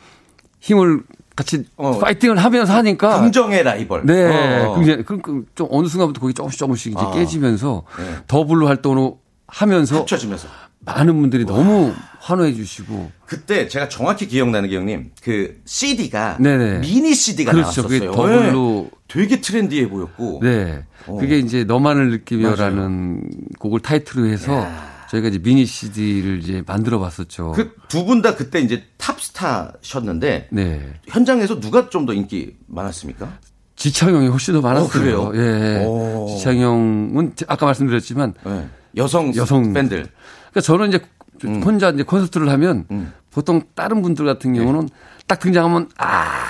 힘을 0.61 1.03
같이 1.39 1.65
어. 1.77 1.99
파이팅을 2.01 2.37
하면서 2.37 2.75
하니까 2.75 3.21
긍정의 3.21 3.63
라이벌. 3.63 4.03
네. 4.07 4.65
어. 4.65 4.75
굉장히 4.75 5.05
그, 5.05 5.21
그, 5.21 5.45
좀 5.55 5.69
어느 5.71 5.87
순간부터 5.87 6.21
거기 6.21 6.35
조금씩 6.35 6.59
조금씩 6.59 6.93
이제 6.93 7.01
아. 7.01 7.13
깨지면서 7.13 7.85
네. 7.97 8.17
더블루 8.27 8.67
활동으로 8.67 9.21
하면서 9.47 9.99
합쳐지면서. 10.01 10.49
많은 10.81 11.21
분들이 11.21 11.45
너무 11.45 11.93
환호해 12.21 12.55
주시고 12.55 13.11
그때 13.27 13.69
제가 13.69 13.89
정확히 13.89 14.27
기억나는 14.27 14.69
게 14.71 14.77
형님 14.77 15.11
그 15.23 15.61
CD가 15.67 16.39
네네. 16.41 16.79
미니 16.81 17.15
CD가 17.15 17.53
그렇죠. 17.53 17.83
나왔었어요. 17.83 17.89
그게 17.89 18.07
더블루- 18.09 18.83
네. 18.85 18.91
되게 19.07 19.41
트렌디해 19.41 19.89
보였고. 19.91 20.41
네. 20.43 20.85
어. 21.07 21.19
그게 21.19 21.39
이제 21.39 21.65
너만을 21.65 22.11
느끼며라는 22.11 23.23
곡을 23.59 23.81
타이틀로 23.81 24.29
해서 24.29 24.67
저희가 25.11 25.29
이제 25.29 25.39
미니 25.39 25.65
CD를 25.67 26.39
이제 26.41 26.63
만들어 26.67 26.99
봤었죠. 26.99 27.53
그 27.53 27.75
두 27.89 28.05
분 28.05 28.21
다 28.23 28.35
그때 28.37 28.61
이제 28.61 28.85
탑스타셨는데 28.99 30.49
네. 30.51 30.95
현장에서 31.09 31.61
누가 31.61 31.89
좀 31.91 32.07
더 32.07 32.13
인기 32.13 32.57
많았습니까? 32.67 33.29
지창형이 33.77 34.29
훨씬 34.29 34.55
더 34.55 34.61
많았어요. 34.61 34.89
그래요? 34.89 35.33
예. 35.35 35.85
오. 35.85 36.27
지창형은 36.37 37.35
아까 37.47 37.67
말씀드렸지만 37.67 38.35
네. 38.45 38.69
여성 38.97 39.35
여성 39.37 39.73
팬들. 39.73 40.07
그러니까 40.51 40.61
저는 40.61 40.89
이제 40.89 41.01
음. 41.45 41.63
혼자 41.63 41.91
이제 41.91 42.03
콘서트를 42.03 42.49
하면 42.51 42.87
보통 43.31 43.63
다른 43.75 44.03
분들 44.03 44.25
같은 44.25 44.57
예. 44.57 44.61
경우는 44.61 44.89
딱 45.27 45.39
등장하면 45.39 45.89
아 45.99 46.48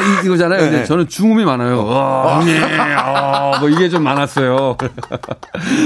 이- 0.00 0.26
이거잖아요. 0.26 0.70
네. 0.70 0.84
저는 0.84 1.08
중음이 1.08 1.44
많아요. 1.44 1.84
와, 1.86 2.42
예, 2.46 2.58
아, 2.96 3.58
뭐 3.60 3.68
이게 3.68 3.88
좀 3.88 4.02
많았어요. 4.04 4.76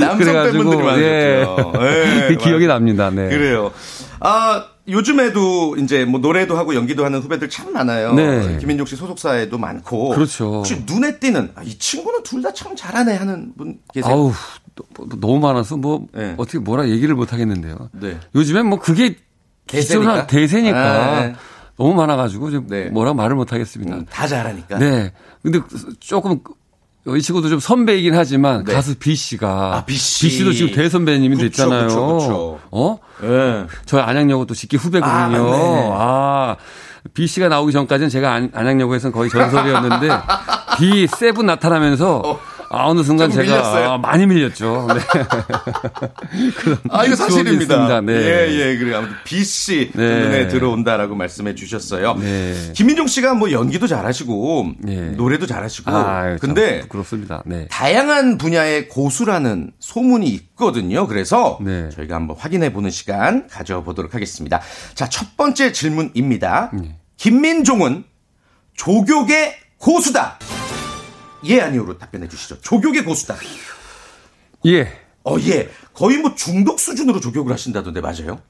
남성 0.01 0.19
그래가지고, 0.19 0.53
팬분들이 0.65 0.83
많았죠. 0.83 1.73
예, 1.85 2.27
그 2.29 2.37
기억이 2.37 2.67
맞- 2.67 2.75
납니다. 2.75 3.11
네. 3.11 3.29
그래요. 3.29 3.73
아, 4.21 4.65
요즘에도 4.89 5.77
이제 5.77 6.05
뭐 6.05 6.21
노래도 6.21 6.57
하고 6.57 6.75
연기도 6.75 7.05
하는 7.05 7.21
후배들 7.21 7.49
참 7.49 7.73
많아요. 7.73 8.15
네. 8.15 8.57
김민종 8.59 8.85
씨 8.87 8.97
소속사에도 8.97 9.57
많고. 9.59 10.11
그렇죠. 10.11 10.57
혹시 10.57 10.83
눈에 10.87 11.19
띄는 11.19 11.53
아, 11.55 11.63
이 11.63 11.79
친구는 11.79 12.23
둘 12.25 12.43
다 12.43 12.53
참 12.53 12.75
잘하네 12.75 13.17
하는 13.17 13.53
분 13.57 13.77
계세요? 13.95 14.13
아우 14.13 14.33
너- 14.75 15.07
너무 15.21 15.39
많아서 15.39 15.77
뭐 15.77 16.07
네. 16.13 16.35
어떻게 16.37 16.59
뭐라 16.59 16.89
얘기를 16.89 17.15
못 17.15 17.33
하겠는데요. 17.33 17.91
네. 17.93 18.19
요즘엔 18.35 18.67
뭐 18.67 18.79
그게 18.81 19.17
대세니까? 19.69 20.27
대세니까 20.27 20.79
아, 20.79 21.21
네. 21.21 21.35
너무 21.77 21.95
많아가지고 21.95 22.51
좀 22.51 22.67
네. 22.69 22.85
뭐라 22.91 23.15
말을 23.15 23.37
못 23.37 23.53
하겠습니다. 23.53 23.97
음, 23.97 24.07
다 24.11 24.27
잘하니까. 24.27 24.79
네. 24.79 25.13
근데 25.43 25.61
조금 26.01 26.39
이 27.17 27.21
친구도 27.21 27.49
좀 27.49 27.59
선배이긴 27.59 28.15
하지만 28.15 28.63
네. 28.65 28.73
가수 28.75 28.95
B 28.97 29.15
씨가 29.17 29.77
아, 29.79 29.85
B 29.85 29.95
씨. 29.97 30.31
씨도 30.31 30.53
지금 30.53 30.73
대선배님이 30.73 31.35
그쵸, 31.37 31.49
됐잖아요. 31.49 31.89
그쵸, 31.89 32.17
그쵸. 32.19 32.59
어? 32.71 32.99
예. 33.25 33.67
저 33.87 33.99
안양여고 33.99 34.47
또 34.47 34.55
직계 34.55 34.77
후배거든요. 34.77 35.13
아. 35.95 35.97
아, 35.99 36.57
B 37.15 37.27
씨가 37.27 37.49
나오기 37.49 37.73
전까지는 37.73 38.09
제가 38.09 38.33
안- 38.33 38.51
안양여고에서는 38.55 39.13
거의 39.13 39.31
전설이었는데 39.31 40.09
B 40.79 41.07
세븐 41.09 41.47
나타나면서 41.47 42.39
아, 42.75 42.87
어느 42.87 43.03
순간 43.03 43.31
좀 43.31 43.45
제가? 43.45 43.93
아, 43.93 43.99
많이 43.99 44.27
밀렸죠. 44.27 44.89
네. 44.89 45.01
그런 46.57 46.79
아, 46.89 47.05
이거 47.05 47.15
사실입니다. 47.15 48.01
네. 48.01 48.13
예, 48.15 48.49
예. 48.51 48.79
그래. 48.79 48.95
아무튼 48.97 49.15
B.C. 49.25 49.91
네. 49.95 50.21
눈에 50.21 50.49
들어온다라고 50.49 51.15
말씀해 51.15 51.55
주셨어요. 51.55 52.15
네. 52.15 52.73
김민종 52.75 53.07
씨가 53.07 53.35
뭐 53.35 53.53
연기도 53.53 53.87
잘하시고, 53.87 54.73
네. 54.79 55.11
노래도 55.11 55.47
잘하시고, 55.47 55.91
아, 55.91 56.23
참 56.23 56.39
근데 56.41 56.81
부끄럽습니다. 56.81 57.43
네. 57.45 57.69
다양한 57.71 58.39
분야의 58.39 58.89
고수라는 58.89 59.73
소문이 59.79 60.27
있거든요. 60.29 61.07
그래서 61.07 61.59
네. 61.61 61.91
저희가 61.91 62.17
한번 62.17 62.39
확인해 62.39 62.73
보는 62.73 62.89
시간 62.91 63.49
가져보도록 63.49 64.15
하겠습니다. 64.15 64.63
자, 64.95 65.11
첫 65.11 65.37
번째 65.37 65.73
질문입니다. 65.73 66.71
네. 66.73 66.97
김민종은 67.19 68.05
조교계 68.77 69.57
고수다. 69.77 70.39
예, 71.45 71.61
아니오로 71.61 71.99
답변해 71.99 72.29
주시죠. 72.29 72.61
조교계 72.61 73.05
고수다. 73.05 73.37
예. 74.67 74.93
어, 75.25 75.37
예. 75.41 75.71
거의 75.93 76.19
뭐 76.19 76.35
중독 76.35 76.81
수준으로 76.81 77.21
조교를 77.21 77.53
하신다던데 77.53 78.01
맞아요? 78.01 78.41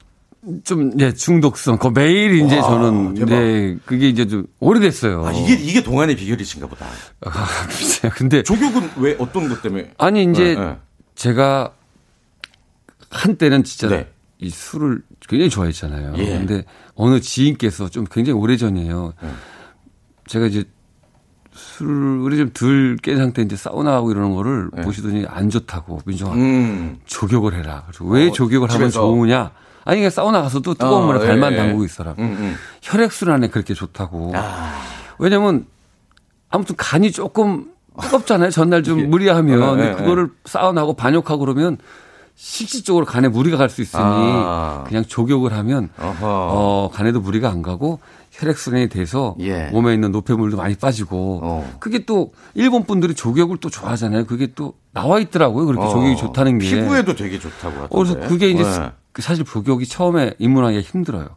좀, 0.63 0.91
예, 0.99 1.13
중독성. 1.13 1.77
그 1.77 1.87
매일 1.87 2.35
이제 2.35 2.57
와, 2.57 2.63
저는, 2.63 3.13
대박. 3.13 3.29
네, 3.29 3.77
그게 3.85 4.09
이제 4.09 4.27
좀 4.27 4.45
오래됐어요. 4.59 5.25
아, 5.25 5.31
이게 5.31 5.53
이게 5.53 5.81
동안의 5.81 6.17
비결이신가 6.17 6.67
보다. 6.67 6.85
아. 7.21 7.47
근데, 8.15 8.43
조교군 8.43 8.91
왜 8.97 9.15
어떤 9.19 9.47
것 9.47 9.61
때문에? 9.61 9.93
아니, 9.97 10.23
이제 10.23 10.55
네, 10.55 10.55
네. 10.55 10.77
제가 11.15 11.73
한때는 13.09 13.63
진짜 13.63 13.87
네. 13.87 14.11
이 14.39 14.49
술을 14.49 15.03
굉장히 15.29 15.49
좋아했잖아요. 15.49 16.15
예. 16.17 16.25
근데 16.25 16.65
어느 16.95 17.21
지인께서 17.21 17.87
좀 17.89 18.05
굉장히 18.11 18.37
오래 18.37 18.57
전이에요. 18.57 19.13
네. 19.21 19.29
제가 20.27 20.47
이제 20.47 20.65
술이 21.53 22.37
좀덜 22.37 22.97
깬 23.01 23.17
상태 23.17 23.41
이제 23.41 23.55
사우나하고 23.55 24.11
이러는 24.11 24.33
거를 24.33 24.69
보시더니 24.83 25.25
안 25.27 25.49
좋다고 25.49 26.01
민정아 26.05 26.35
네. 26.35 26.41
음. 26.41 26.97
조격을 27.05 27.53
해라. 27.53 27.83
그래서 27.87 28.05
왜 28.05 28.29
어, 28.29 28.31
조격을 28.31 28.69
하면 28.69 28.89
집에서. 28.89 29.01
좋으냐? 29.01 29.51
아니 29.85 29.99
그러니까 29.99 30.09
사우나 30.09 30.41
가서도 30.41 30.73
뜨거운 30.75 31.03
어, 31.03 31.05
물에 31.07 31.21
예, 31.23 31.27
발만 31.27 31.53
예. 31.53 31.57
담그고 31.57 31.85
있어라. 31.85 32.15
음, 32.17 32.23
음. 32.23 32.55
혈액순환에 32.81 33.49
그렇게 33.49 33.73
좋다고. 33.73 34.31
아. 34.35 34.81
왜냐면 35.19 35.65
아무튼 36.49 36.75
간이 36.77 37.11
조금 37.11 37.71
뜨겁잖아요. 38.01 38.49
전날 38.49 38.83
좀 38.83 39.09
무리하면 39.09 39.79
예, 39.79 39.93
그거를 39.93 40.29
사우나하고 40.45 40.95
반욕하고 40.95 41.39
그러면 41.39 41.77
실질 42.35 42.83
적으로 42.83 43.05
간에 43.05 43.27
무리가 43.27 43.57
갈 43.57 43.69
수 43.69 43.81
있으니 43.81 44.01
아. 44.03 44.83
그냥 44.87 45.05
족욕을 45.05 45.53
하면 45.53 45.89
어허. 45.99 46.17
어, 46.27 46.89
간에도 46.93 47.19
무리가 47.21 47.49
안 47.49 47.61
가고 47.61 47.99
혈액순환이 48.31 48.89
돼서 48.89 49.35
예. 49.39 49.67
몸에 49.67 49.93
있는 49.93 50.11
노폐물도 50.11 50.57
많이 50.57 50.75
빠지고 50.75 51.39
어. 51.43 51.75
그게 51.79 52.05
또 52.05 52.33
일본 52.55 52.83
분들이 52.85 53.13
족욕을 53.13 53.57
또 53.57 53.69
좋아하잖아요. 53.69 54.25
그게 54.25 54.47
또 54.55 54.73
나와 54.91 55.19
있더라고요. 55.19 55.65
그렇게 55.67 55.85
어, 55.85 55.89
족욕이 55.89 56.17
좋다는 56.17 56.57
게. 56.57 56.69
피부에도 56.69 57.15
되게 57.15 57.37
좋다고 57.39 57.75
하던데. 57.83 57.95
어, 57.95 57.97
그래서 57.97 58.19
그게 58.27 58.49
이제 58.49 58.63
네. 58.63 58.91
그 59.11 59.21
사실 59.21 59.45
족욕이 59.45 59.85
처음에 59.85 60.33
입문하기가 60.39 60.81
힘들어요. 60.81 61.27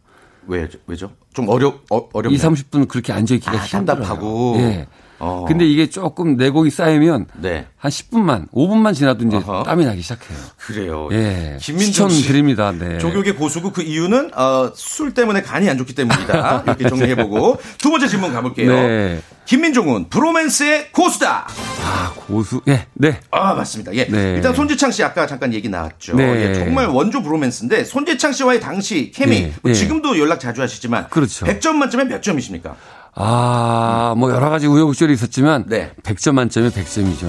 왜 0.47 0.67
왜죠? 0.87 1.11
좀 1.33 1.47
어려 1.49 1.75
어, 1.91 2.09
어렵 2.13 2.31
2, 2.33 2.37
30분 2.37 2.87
그렇게 2.87 3.13
앉아 3.13 3.35
있기가 3.35 3.51
아, 3.51 3.55
힘들어요. 3.63 3.85
답답하고. 4.01 4.55
예. 4.57 4.87
어. 5.19 5.45
근데 5.47 5.65
이게 5.65 5.89
조금 5.89 6.35
내공이 6.35 6.69
쌓이면 6.69 7.27
네. 7.41 7.65
한 7.77 7.91
10분만, 7.91 8.49
5분만 8.51 8.93
지나도 8.93 9.25
이제 9.25 9.37
어허. 9.37 9.63
땀이 9.63 9.85
나기 9.85 10.01
시작해요. 10.01 10.37
그래요. 10.57 11.09
예. 11.11 11.57
김민정 11.61 12.09
씨 12.09 12.17
추천드립니다. 12.17 12.71
네. 12.71 12.97
조격의 12.99 13.35
고수고 13.35 13.71
그 13.71 13.81
이유는 13.81 14.31
어, 14.35 14.71
술 14.75 15.13
때문에 15.13 15.41
간이 15.41 15.69
안 15.69 15.77
좋기 15.77 15.95
때문이다. 15.95 16.63
이렇게 16.67 16.87
정리해보고 16.89 17.59
두 17.77 17.89
번째 17.89 18.07
질문 18.07 18.33
가볼게요. 18.33 18.71
네. 18.71 19.21
김민종은 19.45 20.09
브로맨스의 20.09 20.91
고수다. 20.91 21.47
아, 21.83 22.13
고수. 22.15 22.61
예. 22.67 22.85
네. 22.93 23.19
아 23.31 23.53
맞습니다. 23.53 23.93
예. 23.95 24.05
네. 24.05 24.33
일단 24.35 24.53
손지창 24.53 24.91
씨 24.91 25.03
아까 25.03 25.25
잠깐 25.25 25.53
얘기 25.53 25.69
나왔죠. 25.69 26.15
네. 26.15 26.49
예, 26.49 26.53
정말 26.53 26.87
원조 26.87 27.21
브로맨스인데 27.23 27.85
손지창 27.85 28.33
씨와의 28.33 28.59
당시 28.59 29.11
케미 29.11 29.43
네. 29.43 29.53
뭐 29.61 29.71
네. 29.71 29.73
지금도 29.73 30.19
연락 30.19 30.39
자주 30.39 30.61
하시지만 30.61 31.07
그렇죠. 31.09 31.45
100점 31.45 31.73
만점에 31.75 32.03
몇 32.05 32.21
점이십니까? 32.21 32.75
아, 33.15 34.13
뭐 34.17 34.31
여러 34.31 34.49
가지 34.49 34.67
우여곡절이 34.67 35.13
있었지만 35.13 35.65
네. 35.67 35.91
100점 36.03 36.33
만점에 36.33 36.69
100점이죠. 36.69 37.27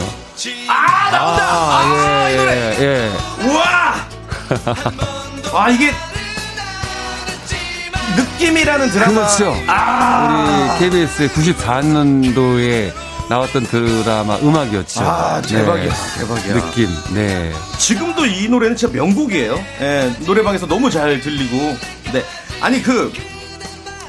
아 0.69 1.11
나온다. 1.11 1.45
아, 1.49 2.31
이 2.31 2.37
노래. 2.37 2.53
예. 2.53 2.83
예. 2.83 3.47
우와! 3.47 3.95
아, 5.55 5.71
이게 5.71 5.93
느낌이라는 8.17 8.91
드라마. 8.91 9.12
그렇죠. 9.14 9.55
아, 9.67 10.77
우리 10.79 10.91
KBS의 10.91 11.29
94년도에 11.31 12.93
나왔던 13.29 13.64
드라마 13.64 14.37
음악이었죠. 14.38 15.01
아, 15.03 15.43
대박이야, 15.43 15.93
네. 15.93 16.19
대박이야. 16.19 16.55
느낌. 16.55 16.88
네. 17.14 17.53
지금도 17.79 18.25
이 18.27 18.49
노래는 18.49 18.77
진짜 18.77 18.93
명곡이에요. 18.95 19.55
예, 19.81 20.12
노래방에서 20.27 20.67
너무 20.67 20.91
잘 20.91 21.21
들리고. 21.21 21.77
네. 22.12 22.25
아니, 22.61 22.83
그, 22.83 23.12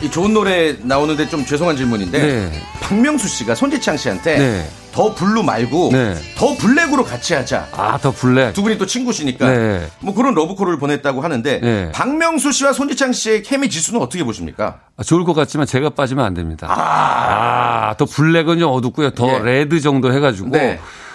이 0.02 0.10
좋은 0.10 0.34
노래 0.34 0.76
나오는데 0.82 1.28
좀 1.30 1.46
죄송한 1.46 1.76
질문인데. 1.76 2.20
네. 2.20 2.64
박명수 2.82 3.28
씨가 3.28 3.54
손지창 3.56 3.98
씨한테 3.98 4.38
네. 4.38 4.70
더 4.92 5.14
블루 5.14 5.44
말고 5.44 5.90
네. 5.92 6.16
더 6.36 6.56
블랙으로 6.56 7.04
같이 7.04 7.34
하자. 7.34 7.68
아, 7.74 7.98
더 7.98 8.12
블랙. 8.12 8.54
두 8.54 8.64
분이 8.64 8.78
또 8.78 8.86
친구시니까 8.86 9.50
네. 9.50 9.88
뭐 10.00 10.14
그런 10.16 10.34
러브콜을 10.34 10.80
보냈다고 10.80 11.22
하는데 11.22 11.60
네. 11.60 11.92
박명수 11.92 12.52
씨와 12.52 12.74
손지창 12.74 13.12
씨의 13.14 13.44
케미 13.44 13.70
지수는 13.70 14.02
어떻게 14.02 14.24
보십니까? 14.24 14.80
아, 14.98 15.04
좋을 15.04 15.24
것 15.26 15.34
같지만 15.34 15.68
제가 15.68 15.92
빠지면 15.92 16.26
안 16.26 16.34
됩니다. 16.34 16.68
아, 16.70 17.94
더 17.98 18.06
블랙은 18.06 18.60
좀 18.60 18.72
어둡고요. 18.72 19.12
더 19.12 19.28
예. 19.28 19.40
레드 19.40 19.80
정도 19.82 20.14
해가지고. 20.14 20.50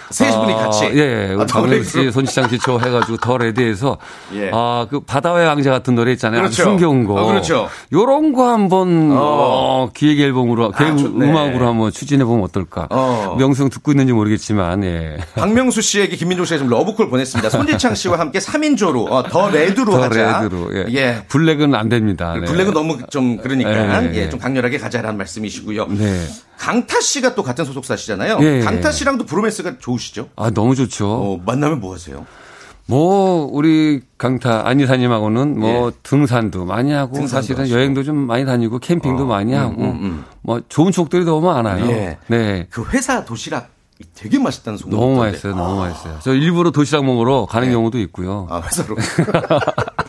네. 0.09 0.13
세 0.13 0.31
분이 0.31 0.53
어, 0.53 0.57
같이. 0.57 0.85
예, 0.93 1.29
아, 1.31 1.35
우리 1.35 1.47
더 1.47 1.61
박명수 1.61 2.03
씨. 2.03 2.11
손지창 2.11 2.49
씨, 2.49 2.59
저 2.59 2.77
해가지고 2.77 3.17
더 3.17 3.37
레드해서. 3.37 3.97
예. 4.33 4.51
아, 4.53 4.87
그 4.89 4.99
바다의 4.99 5.47
왕자 5.47 5.71
같은 5.71 5.95
노래 5.95 6.11
있잖아요. 6.13 6.41
아주 6.43 6.55
그렇죠. 6.57 6.71
숨겨운 6.71 7.05
거. 7.05 7.15
어, 7.15 7.25
그렇죠. 7.27 7.67
요런 7.91 8.33
거 8.33 8.47
한번, 8.49 9.11
어. 9.11 9.17
어, 9.17 9.89
기획 9.93 10.19
앨범으로, 10.19 10.71
기획 10.71 10.97
좋네. 10.97 11.25
음악으로 11.29 11.67
한번 11.67 11.91
추진해보면 11.91 12.43
어떨까. 12.43 12.87
어. 12.91 13.35
명성 13.37 13.69
듣고 13.69 13.91
있는지 13.91 14.13
모르겠지만, 14.13 14.83
예. 14.83 15.17
박명수 15.35 15.81
씨에게 15.81 16.15
김민종 16.15 16.45
씨가 16.45 16.59
좀 16.59 16.69
러브콜 16.69 17.09
보냈습니다. 17.09 17.49
손지창 17.49 17.95
씨와 17.95 18.19
함께 18.19 18.39
3인조로 18.39 19.11
어, 19.11 19.23
더 19.23 19.49
레드로 19.49 19.91
더 19.93 20.03
하자. 20.03 20.41
레드로. 20.41 20.75
예. 20.75 20.85
예. 20.93 21.23
블랙은 21.27 21.73
안 21.75 21.89
됩니다. 21.89 22.35
네. 22.35 22.45
블랙은 22.45 22.73
너무 22.73 22.97
좀 23.09 23.37
그러니까 23.37 23.69
네, 23.71 24.01
네, 24.01 24.15
예, 24.15 24.23
네. 24.25 24.29
좀 24.29 24.39
강렬하게 24.39 24.77
가자라는 24.77 25.17
말씀이시고요. 25.17 25.87
네. 25.89 26.27
강타 26.57 27.01
씨가 27.01 27.35
또 27.35 27.43
같은 27.43 27.65
소속사시잖아요. 27.65 28.37
예, 28.41 28.45
예. 28.57 28.59
강타 28.61 28.91
씨랑도 28.91 29.25
브로맨스가 29.25 29.77
좋으시죠? 29.79 30.29
아, 30.35 30.49
너무 30.51 30.75
좋죠. 30.75 31.07
어, 31.11 31.41
만나면 31.45 31.79
뭐 31.79 31.93
하세요? 31.93 32.25
뭐 32.87 33.49
우리 33.51 34.01
강타 34.17 34.67
안이사님하고는 34.67 35.59
뭐 35.59 35.87
예. 35.87 35.91
등산도 36.03 36.65
많이 36.65 36.91
하고 36.91 37.13
등산도 37.15 37.27
사실은 37.41 37.61
하시고. 37.61 37.77
여행도 37.77 38.03
좀 38.03 38.15
많이 38.15 38.45
다니고 38.45 38.77
캠핑도 38.79 39.23
어, 39.23 39.25
많이 39.25 39.53
음, 39.53 39.59
하고 39.59 39.81
음, 39.81 39.89
음. 40.03 40.25
뭐 40.41 40.61
좋은 40.69 40.91
추억들이 40.91 41.25
너무 41.25 41.47
많아요. 41.47 41.85
예. 41.89 42.17
네. 42.27 42.67
그 42.69 42.85
회사 42.93 43.25
도시락 43.25 43.69
되게 44.13 44.37
맛있다는 44.37 44.77
소문 44.77 44.99
너무. 44.99 45.17
맛있어요. 45.17 45.55
너무 45.55 45.79
맛있어요. 45.79 46.19
저 46.21 46.33
일부러 46.35 46.69
도시락 46.71 47.05
먹으러 47.05 47.45
가는 47.45 47.71
경우도 47.71 47.97
있고요. 48.01 48.45
아, 48.51 48.61
회사로. 48.61 48.95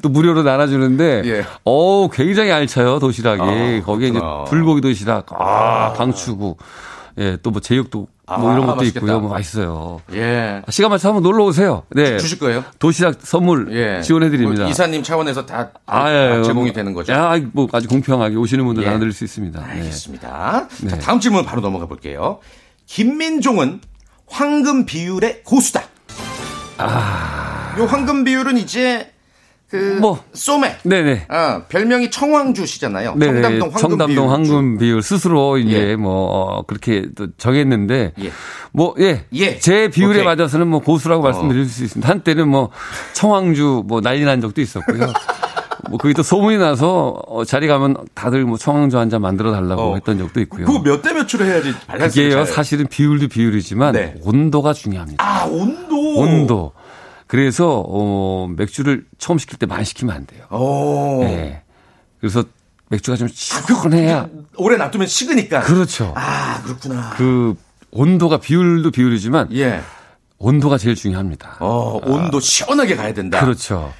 또 0.00 0.08
무료로 0.08 0.42
나눠주는데, 0.42 1.22
예. 1.26 1.44
어 1.64 2.08
굉장히 2.12 2.50
알차요 2.52 2.98
도시락이. 2.98 3.40
아, 3.42 3.82
거기에 3.84 4.08
이제. 4.08 4.20
불고기 4.48 4.80
도시락, 4.80 5.26
아, 5.32 5.92
강추고, 5.96 6.56
예, 7.18 7.36
또 7.42 7.50
뭐 7.50 7.60
제육도 7.60 8.08
뭐 8.38 8.50
아, 8.50 8.54
이런 8.54 8.64
것도 8.66 8.76
맛있겠다. 8.76 9.04
있고요. 9.04 9.20
뭐 9.20 9.30
맛있어요. 9.30 10.00
예. 10.14 10.62
시간 10.70 10.90
맞춰 10.90 11.08
한번 11.08 11.22
놀러 11.22 11.44
오세요. 11.44 11.82
네. 11.90 12.16
주실 12.16 12.38
거예요? 12.38 12.64
도시락 12.78 13.16
선물 13.20 13.68
예. 13.72 14.00
지원해 14.00 14.30
드립니다. 14.30 14.62
뭐 14.62 14.70
이사님 14.70 15.02
차원에서 15.02 15.44
다 15.44 15.70
아, 15.84 16.10
예, 16.10 16.36
다 16.36 16.42
제공이 16.42 16.66
뭐, 16.68 16.72
되는 16.72 16.94
거죠. 16.94 17.12
야, 17.12 17.34
뭐 17.52 17.68
아주 17.72 17.88
공평하게 17.88 18.36
오시는 18.36 18.64
분들 18.64 18.84
예. 18.84 18.86
나눠드릴 18.86 19.12
수 19.12 19.24
있습니다. 19.24 19.60
네. 19.60 19.72
알겠습니다. 19.72 20.68
네. 20.82 20.88
자, 20.88 20.98
다음 21.00 21.20
질문 21.20 21.44
바로 21.44 21.60
넘어가 21.60 21.84
볼게요. 21.84 22.38
김민종은 22.86 23.80
황금 24.28 24.86
비율의 24.86 25.42
고수다. 25.44 25.82
아. 26.78 27.74
요 27.78 27.84
황금 27.84 28.24
비율은 28.24 28.56
이제 28.56 29.11
그 29.72 29.96
뭐. 30.02 30.22
소매. 30.34 30.76
네네. 30.82 31.24
아, 31.30 31.62
별명이 31.70 32.10
청황주시잖아요. 32.10 33.14
네네. 33.16 33.32
청담동 33.40 33.68
황금 33.70 33.80
청담동 33.80 34.06
비율. 34.08 34.28
황금 34.28 34.76
비율 34.78 35.02
스스로 35.02 35.56
이제 35.56 35.90
예. 35.92 35.96
뭐 35.96 36.26
어, 36.26 36.62
그렇게 36.66 37.06
또 37.16 37.28
정했는데 37.38 38.12
예. 38.22 38.30
뭐 38.72 38.94
예. 39.00 39.24
예. 39.32 39.58
제 39.58 39.88
비율에 39.88 40.20
오케이. 40.20 40.22
어. 40.26 40.34
맞아서는 40.36 40.68
뭐 40.68 40.80
고수라고 40.80 41.22
말씀드릴 41.22 41.64
수 41.64 41.84
있습니다. 41.84 42.06
한때는 42.06 42.48
뭐 42.48 42.68
청황주 43.14 43.84
뭐 43.86 44.02
난리 44.02 44.24
난 44.26 44.42
적도 44.42 44.60
있었고요. 44.60 45.10
뭐 45.88 45.98
그게 45.98 46.12
또 46.14 46.22
소문이 46.22 46.58
나서 46.58 47.20
어, 47.26 47.44
자리 47.44 47.66
가면 47.66 47.96
다들 48.14 48.44
뭐 48.44 48.56
청황주 48.58 48.98
한 48.98 49.08
잔 49.10 49.20
만들어 49.22 49.52
달라고 49.52 49.82
어. 49.82 49.94
했던 49.94 50.16
적도 50.18 50.40
있고요. 50.40 50.66
그거 50.66 50.80
몇 50.80 51.00
대 51.02 51.12
몇으로 51.12 51.44
해야지 51.44 51.74
그게요 51.90 52.44
잘- 52.44 52.46
사실은 52.46 52.86
비율도 52.88 53.28
비율이지만 53.28 53.94
네. 53.94 54.14
온도가 54.22 54.74
중요합니다. 54.74 55.24
아, 55.24 55.44
온도. 55.46 56.18
온도. 56.18 56.72
그래서 57.32 57.82
어, 57.88 58.46
맥주를 58.58 59.06
처음 59.16 59.38
시킬 59.38 59.58
때 59.58 59.64
많이 59.64 59.86
시키면 59.86 60.14
안 60.14 60.26
돼요. 60.26 60.44
오. 60.50 61.24
네. 61.24 61.62
그래서 62.20 62.44
맥주가 62.90 63.16
좀 63.16 63.26
시원해야 63.26 64.28
오래 64.58 64.76
놔두면 64.76 65.06
식으니까. 65.06 65.60
그렇죠. 65.62 66.12
아, 66.14 66.60
그렇구나. 66.62 67.14
그 67.16 67.54
온도가 67.90 68.36
비율도 68.36 68.90
비율이지만 68.90 69.48
예. 69.56 69.80
온도가 70.36 70.76
제일 70.76 70.94
중요합니다. 70.94 71.56
어, 71.60 72.00
온도 72.04 72.38
시원하게 72.38 72.96
가야 72.96 73.14
된다. 73.14 73.40
그렇죠. 73.40 73.94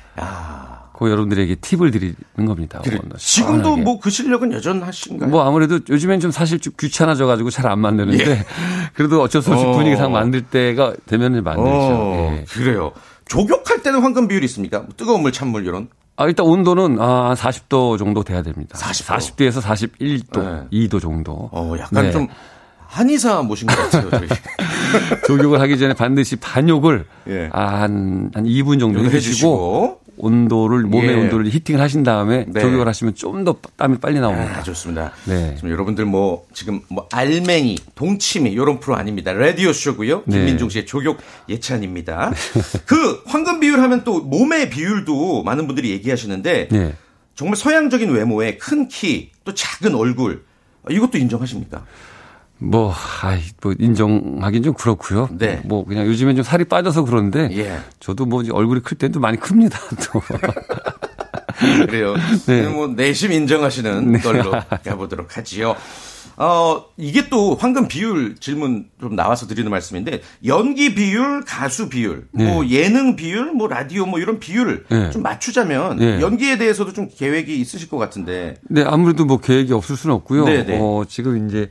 그 0.98 1.10
여러분들에게 1.10 1.54
팁을 1.54 1.90
드리는 1.90 2.14
겁니다. 2.46 2.82
그래. 2.84 2.98
지금도. 3.16 3.78
뭐 3.78 3.98
그 3.98 4.10
실력은 4.10 4.52
여전하신가요? 4.52 5.30
뭐 5.30 5.48
아무래도 5.48 5.80
요즘엔 5.88 6.20
좀 6.20 6.30
사실 6.30 6.60
좀 6.60 6.74
귀찮아져 6.78 7.24
가지고 7.24 7.48
잘 7.48 7.66
안 7.66 7.78
만드는데 7.78 8.30
예. 8.30 8.44
그래도 8.92 9.22
어쩔 9.22 9.40
수 9.40 9.50
없이 9.54 9.64
어. 9.64 9.72
분위기상 9.72 10.12
만들 10.12 10.42
때가 10.42 10.92
되면 11.06 11.42
만들죠. 11.42 11.70
어, 11.70 12.36
예. 12.38 12.44
그래요. 12.44 12.92
조격할 13.26 13.82
때는 13.82 14.00
황금 14.00 14.28
비율이 14.28 14.44
있습니까? 14.46 14.80
뭐 14.80 14.88
뜨거운 14.96 15.22
물, 15.22 15.32
찬물 15.32 15.66
이런. 15.66 15.88
아, 16.16 16.26
일단 16.26 16.46
온도는 16.46 17.00
아, 17.00 17.30
한 17.30 17.34
40도 17.34 17.98
정도 17.98 18.22
돼야 18.22 18.42
됩니다. 18.42 18.78
40도. 18.78 19.16
40도 19.16 19.42
에서 19.42 19.60
41도, 19.60 20.68
네. 20.70 20.86
2도 20.86 21.00
정도. 21.00 21.48
어, 21.52 21.74
약간 21.78 22.04
네. 22.04 22.10
좀 22.10 22.28
한의사 22.86 23.42
모신 23.42 23.66
것 23.66 23.74
같아요, 23.74 24.10
저희. 24.10 24.28
조격을 25.26 25.60
하기 25.62 25.78
전에 25.78 25.94
반드시 25.94 26.36
반욕을 26.36 27.06
예. 27.28 27.48
아, 27.52 27.80
한, 27.80 28.30
한 28.34 28.44
2분 28.44 28.78
정도 28.78 29.02
해주시고. 29.04 30.01
온도를 30.22 30.84
몸의 30.84 31.10
예. 31.10 31.14
온도를 31.14 31.46
히팅을 31.46 31.80
하신 31.80 32.04
다음에 32.04 32.46
네. 32.48 32.60
조격을 32.60 32.86
하시면 32.88 33.14
좀 33.16 33.42
더 33.42 33.56
땀이 33.76 33.98
빨리 33.98 34.20
나옵니다. 34.20 34.58
아, 34.58 34.62
좋습니다. 34.62 35.10
네. 35.24 35.54
지금 35.56 35.70
여러분들 35.70 36.04
뭐 36.04 36.46
지금 36.54 36.80
뭐 36.88 37.08
알맹이, 37.10 37.76
동치미 37.96 38.52
이런 38.52 38.78
프로 38.78 38.94
아닙니다. 38.94 39.32
라디오 39.32 39.72
쇼고요. 39.72 40.22
네. 40.26 40.36
김민종 40.36 40.68
씨의 40.68 40.86
조격 40.86 41.18
예찬입니다. 41.48 42.32
그 42.86 43.22
황금 43.26 43.58
비율 43.58 43.80
하면 43.80 44.04
또 44.04 44.20
몸의 44.20 44.70
비율도 44.70 45.42
많은 45.42 45.66
분들이 45.66 45.90
얘기하시는데 45.90 46.68
네. 46.70 46.94
정말 47.34 47.56
서양적인 47.56 48.10
외모에 48.10 48.58
큰 48.58 48.86
키, 48.86 49.32
또 49.44 49.52
작은 49.54 49.94
얼굴 49.96 50.44
이것도 50.88 51.18
인정하십니까? 51.18 51.84
뭐, 52.62 52.94
아이, 53.22 53.40
뭐, 53.60 53.74
인정하긴 53.78 54.62
좀 54.62 54.74
그렇고요. 54.74 55.28
네. 55.32 55.60
뭐, 55.64 55.84
그냥 55.84 56.06
요즘엔 56.06 56.36
좀 56.36 56.44
살이 56.44 56.64
빠져서 56.64 57.04
그런데. 57.04 57.48
예. 57.52 57.78
저도 58.00 58.24
뭐, 58.24 58.42
얼굴이 58.50 58.80
클 58.82 58.96
때도 58.96 59.20
많이 59.20 59.38
큽니다, 59.38 59.78
또. 60.12 60.22
그래요. 61.86 62.14
네. 62.46 62.66
뭐 62.68 62.88
내심 62.88 63.32
인정하시는 63.32 64.20
걸로 64.20 64.52
가보도록 64.84 65.36
하지요. 65.36 65.76
어, 66.36 66.84
이게 66.96 67.28
또 67.28 67.54
황금 67.54 67.88
비율 67.88 68.36
질문 68.36 68.86
좀 68.98 69.14
나와서 69.14 69.46
드리는 69.46 69.70
말씀인데 69.70 70.22
연기 70.46 70.94
비율, 70.94 71.44
가수 71.44 71.88
비율, 71.88 72.26
뭐 72.32 72.66
예능 72.68 73.16
비율, 73.16 73.52
뭐 73.52 73.68
라디오 73.68 74.06
뭐 74.06 74.18
이런 74.18 74.40
비율을 74.40 74.86
네. 74.88 75.10
좀 75.10 75.22
맞추자면 75.22 75.98
네. 75.98 76.20
연기에 76.20 76.56
대해서도 76.56 76.94
좀 76.94 77.08
계획이 77.14 77.60
있으실 77.60 77.88
것 77.88 77.98
같은데. 77.98 78.54
네, 78.62 78.82
아무래도 78.82 79.24
뭐 79.26 79.38
계획이 79.38 79.72
없을 79.72 79.94
수는 79.94 80.16
없고요. 80.16 80.46
네네. 80.46 80.78
어, 80.80 81.04
지금 81.06 81.48
이제 81.48 81.68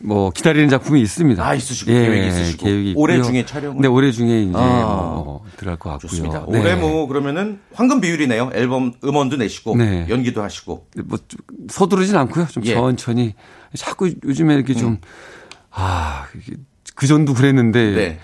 뭐 0.00 0.30
기다리는 0.30 0.68
작품이 0.68 1.00
있습니다. 1.00 1.42
예, 1.42 1.46
아, 1.46 1.54
있으시고, 1.54 1.90
계획이 1.90 2.28
있으시고. 2.28 2.64
계획이 2.64 2.94
올해. 2.96 3.22
중에 3.22 3.46
촬영을? 3.46 3.80
네, 3.80 3.88
올해 3.88 4.10
중에 4.12 4.42
이제 4.42 4.52
아. 4.54 4.60
뭐 5.24 5.44
들어갈 5.56 5.78
것 5.78 5.90
같고요. 5.90 6.08
좋습니다. 6.10 6.46
네. 6.48 6.60
올해 6.60 6.74
뭐 6.76 7.06
그러면은 7.06 7.60
황금 7.72 8.00
비율이네요. 8.00 8.50
앨범 8.54 8.92
음원도 9.02 9.36
내시고 9.36 9.76
네. 9.76 10.06
연기도 10.08 10.42
하시고. 10.42 10.86
뭐좀 11.04 11.38
서두르진 11.70 12.16
않고요. 12.16 12.46
좀 12.48 12.64
예. 12.66 12.74
천천히 12.74 13.34
자꾸 13.74 14.12
요즘에 14.24 14.54
이렇게 14.54 14.74
좀 14.74 14.98
아, 15.70 16.26
이게 16.34 16.56
그 16.94 17.06
전도 17.06 17.34
그랬는데 17.34 17.90
네. 17.92 18.18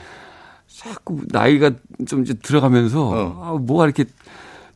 자꾸 0.67 1.21
나이가 1.29 1.71
좀 2.07 2.23
이제 2.23 2.35
들어가면서 2.35 3.09
어. 3.09 3.43
아, 3.45 3.59
뭐가 3.59 3.85
이렇게 3.85 4.05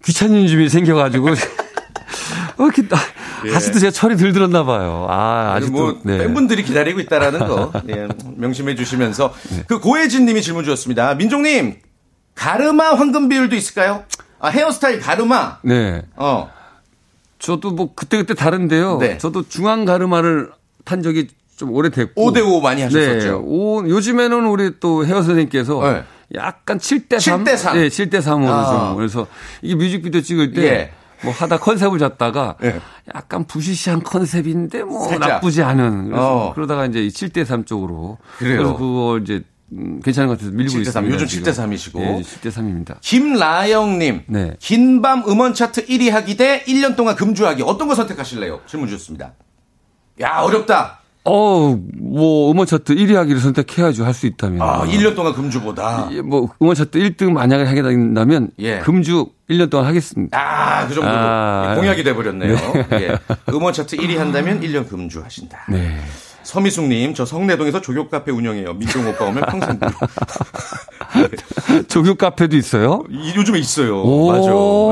귀찮은 0.04 0.46
점이 0.46 0.68
생겨가지고 0.68 1.28
어, 2.58 2.64
이렇게 2.64 2.82
나, 3.50 3.56
아직도 3.56 3.78
제가 3.78 3.90
철이 3.90 4.16
들 4.16 4.32
들었나 4.32 4.64
봐요. 4.64 5.06
아, 5.08 5.54
아직도 5.56 5.72
뭐 5.72 5.98
네. 6.02 6.18
팬분들이 6.18 6.62
기다리고 6.62 7.00
있다라는 7.00 7.40
거 7.40 7.72
예, 7.88 8.08
명심해 8.36 8.74
주시면서 8.74 9.32
네. 9.50 9.64
그 9.66 9.80
고혜진 9.80 10.26
님이 10.26 10.42
질문 10.42 10.64
주셨습니다. 10.64 11.14
민종 11.14 11.42
님 11.42 11.76
가르마 12.34 12.94
황금 12.94 13.28
비율도 13.28 13.56
있을까요? 13.56 14.04
아 14.38 14.48
헤어스타일 14.48 15.00
가르마. 15.00 15.58
네. 15.62 16.02
어 16.16 16.50
저도 17.38 17.70
뭐 17.70 17.94
그때그때 17.94 18.34
다른데요. 18.34 18.98
네. 18.98 19.18
저도 19.18 19.48
중앙 19.48 19.84
가르마를 19.84 20.50
탄 20.84 21.02
적이 21.02 21.28
좀 21.56 21.72
오래됐고. 21.72 22.32
5대5 22.32 22.62
많이 22.62 22.82
하셨었죠. 22.82 23.26
네. 23.26 23.30
오, 23.30 23.88
요즘에는 23.88 24.46
우리 24.46 24.78
또 24.78 25.04
헤어 25.06 25.16
선생님께서 25.16 25.80
네. 25.92 26.04
약간 26.34 26.78
7대3. 26.78 27.44
7대 27.44 27.56
3. 27.56 27.76
네, 27.78 27.88
7대3으로 27.88 28.48
아. 28.48 28.88
좀. 28.88 28.96
그래서 28.96 29.26
이게 29.62 29.74
뮤직비디오 29.74 30.20
찍을 30.20 30.52
때 30.52 30.62
예. 30.64 30.92
뭐 31.22 31.32
하다 31.32 31.58
컨셉을 31.58 31.98
잡다가 31.98 32.56
예. 32.62 32.80
약간 33.14 33.44
부시시한 33.44 34.02
컨셉인데 34.02 34.82
뭐 34.84 35.08
살짝. 35.08 35.28
나쁘지 35.28 35.62
않은. 35.62 36.06
그래서 36.06 36.46
어. 36.48 36.54
그러다가 36.54 36.86
이제 36.86 37.00
7대 37.08 37.44
3 37.44 37.64
쪽으로. 37.64 38.18
그래요. 38.38 38.56
그래서 38.58 38.76
그거 38.76 39.18
이제 39.22 39.42
음, 39.72 40.00
괜찮은 40.04 40.28
것 40.28 40.34
같아서 40.38 40.52
밀고 40.52 40.72
7대3. 40.74 40.80
있습니다. 40.82 41.14
요즘 41.14 41.26
지금. 41.26 41.44
7대 41.50 41.54
3 41.54 41.72
이시고. 41.72 41.98
네, 42.00 42.22
7대 42.22 42.50
3입니다. 42.52 42.96
김라영님 43.00 44.22
네. 44.28 44.56
긴밤 44.60 45.24
음원 45.26 45.54
차트 45.54 45.86
1위 45.86 46.10
하기 46.10 46.36
대 46.36 46.62
1년 46.64 46.94
동안 46.96 47.16
금주하기 47.16 47.62
어떤 47.64 47.88
거 47.88 47.94
선택하실래요? 47.94 48.60
질문 48.66 48.88
주셨습니다. 48.88 49.32
야 50.20 50.38
어렵다. 50.40 51.00
어, 51.26 51.78
뭐 52.00 52.50
음원 52.52 52.66
차트 52.66 52.94
1위 52.94 53.14
하기를 53.14 53.40
선택해야죠. 53.40 54.04
할 54.04 54.14
수 54.14 54.26
있다면. 54.26 54.62
아 54.62 54.84
1년 54.86 55.14
동안 55.14 55.34
금주보다. 55.34 56.08
예, 56.12 56.22
뭐 56.22 56.48
음원 56.62 56.74
차트 56.74 56.98
1등 56.98 57.32
만약에 57.32 57.64
하게 57.64 57.82
된다면 57.82 58.50
예. 58.60 58.78
금주 58.78 59.26
1년 59.50 59.68
동안 59.68 59.86
하겠습니다. 59.86 60.38
아, 60.38 60.86
그 60.88 60.94
정도로 60.94 61.14
아, 61.16 61.74
공약이 61.76 62.02
돼버렸네요. 62.04 62.56
예. 62.92 63.18
음원 63.52 63.72
차트 63.72 63.96
1위 63.96 64.16
한다면 64.16 64.60
1년 64.60 64.88
금주 64.88 65.22
하신다. 65.22 65.66
네. 65.68 65.98
서미숙님, 66.46 67.12
저 67.14 67.24
성내동에서 67.26 67.80
조교 67.80 68.08
카페 68.08 68.30
운영해요. 68.30 68.74
민종 68.74 69.04
오빠 69.08 69.24
오면 69.24 69.42
평생 69.50 69.80
무료. 69.80 69.90
조교 71.88 72.14
카페도 72.14 72.56
있어요? 72.56 73.02
이- 73.10 73.32
요즘에 73.34 73.58
있어요. 73.58 74.00
오. 74.02 74.30
맞아. 74.30 74.50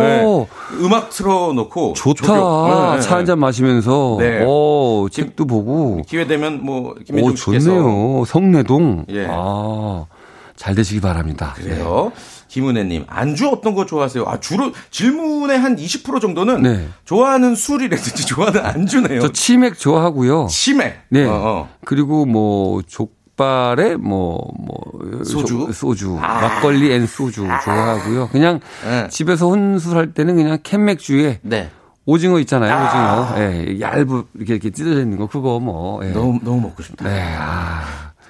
네. 0.08 0.46
음악 0.84 1.10
틀어놓고. 1.10 1.92
좋다. 1.92 2.96
네. 2.96 3.00
차한 3.02 3.24
잔 3.24 3.38
마시면서. 3.38 4.16
네. 4.18 4.42
오, 4.44 5.08
책도 5.12 5.46
보고. 5.46 6.02
기회 6.08 6.26
되면 6.26 6.58
뭐 6.64 6.90
오, 6.90 6.94
김민종 7.04 7.36
씨께서 7.36 7.70
좋네요. 7.70 8.24
성내동. 8.26 9.04
예. 9.10 9.28
아, 9.30 10.06
잘 10.56 10.74
되시기 10.74 11.00
바랍니다. 11.00 11.54
그래요. 11.56 12.10
김은혜님 12.54 13.04
안주 13.08 13.48
어떤 13.48 13.74
거 13.74 13.84
좋아하세요? 13.84 14.24
아 14.28 14.38
주로 14.38 14.70
질문의 14.92 15.58
한 15.58 15.74
20% 15.74 16.20
정도는 16.20 16.62
네. 16.62 16.86
좋아하는 17.04 17.56
술이라든지 17.56 18.26
좋아하는 18.30 18.64
안주네요. 18.64 19.20
저 19.22 19.32
치맥 19.32 19.76
좋아하고요. 19.76 20.46
치맥. 20.48 20.94
네. 21.08 21.24
어, 21.24 21.32
어. 21.34 21.68
그리고 21.84 22.26
뭐 22.26 22.80
족발에 22.82 23.96
뭐, 23.96 24.38
뭐. 24.56 25.24
소주? 25.24 25.66
조- 25.66 25.72
소주. 25.72 26.12
막걸리 26.14 26.92
and 26.92 27.08
소주 27.08 27.42
좋아하고요. 27.64 28.28
그냥 28.28 28.60
네. 28.84 29.08
집에서 29.08 29.48
혼술할 29.48 30.14
때는 30.14 30.36
그냥 30.36 30.58
캔맥주에 30.62 31.40
네. 31.42 31.70
오징어 32.06 32.38
있잖아요, 32.40 32.72
오징어. 32.86 33.42
예, 33.42 33.80
얇은, 33.80 34.24
이렇게, 34.34 34.52
이렇게 34.54 34.70
찢어져 34.70 35.00
있는 35.00 35.16
거, 35.18 35.26
그거 35.26 35.58
뭐. 35.58 36.04
예. 36.06 36.10
너무 36.10 36.38
너무 36.44 36.60
먹고 36.60 36.82
싶다. 36.84 37.08
네, 37.08 37.34
아. 37.36 37.82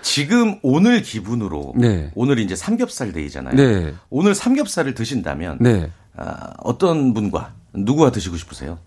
지금 0.05 0.59
오늘 0.63 1.01
기분으로 1.01 1.73
네. 1.77 2.11
오늘 2.15 2.39
이제 2.39 2.55
삼겹살 2.55 3.11
데이잖아요. 3.13 3.57
네. 3.57 3.95
오늘 4.11 4.35
삼겹살을 4.35 4.95
드신다면 4.95 5.57
네. 5.61 5.91
아, 6.15 6.53
어떤 6.63 7.15
분과 7.15 7.55
누구와 7.73 8.13
드시고 8.13 8.37
싶으세요? 8.37 8.79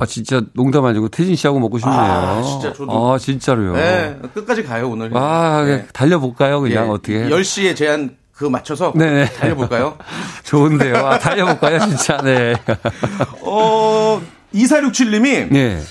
아, 0.00 0.06
진짜 0.06 0.40
농담 0.54 0.86
아니고 0.86 1.10
태진 1.10 1.36
씨하고 1.36 1.60
먹고 1.60 1.78
싶네요. 1.78 1.96
아, 1.96 2.42
진짜 2.42 2.72
저도. 2.72 2.90
아, 2.90 3.18
진짜로요. 3.18 3.74
네, 3.74 4.18
끝까지 4.32 4.64
가요 4.64 4.88
오늘. 4.90 5.14
아, 5.14 5.62
네. 5.64 5.86
달려볼까요, 5.92 6.62
그냥 6.62 6.86
예, 6.86 6.90
어떻게. 6.90 7.28
10시에 7.28 7.76
제한 7.76 8.16
그 8.32 8.46
맞춰서 8.46 8.92
네네. 8.96 9.34
달려볼까요? 9.34 9.98
좋은데요. 10.42 10.96
아, 10.96 11.18
달려볼까요, 11.18 11.80
진짜. 11.80 12.16
네. 12.22 12.54
어, 13.42 14.20
2467님이 14.54 15.52
네. 15.52 15.82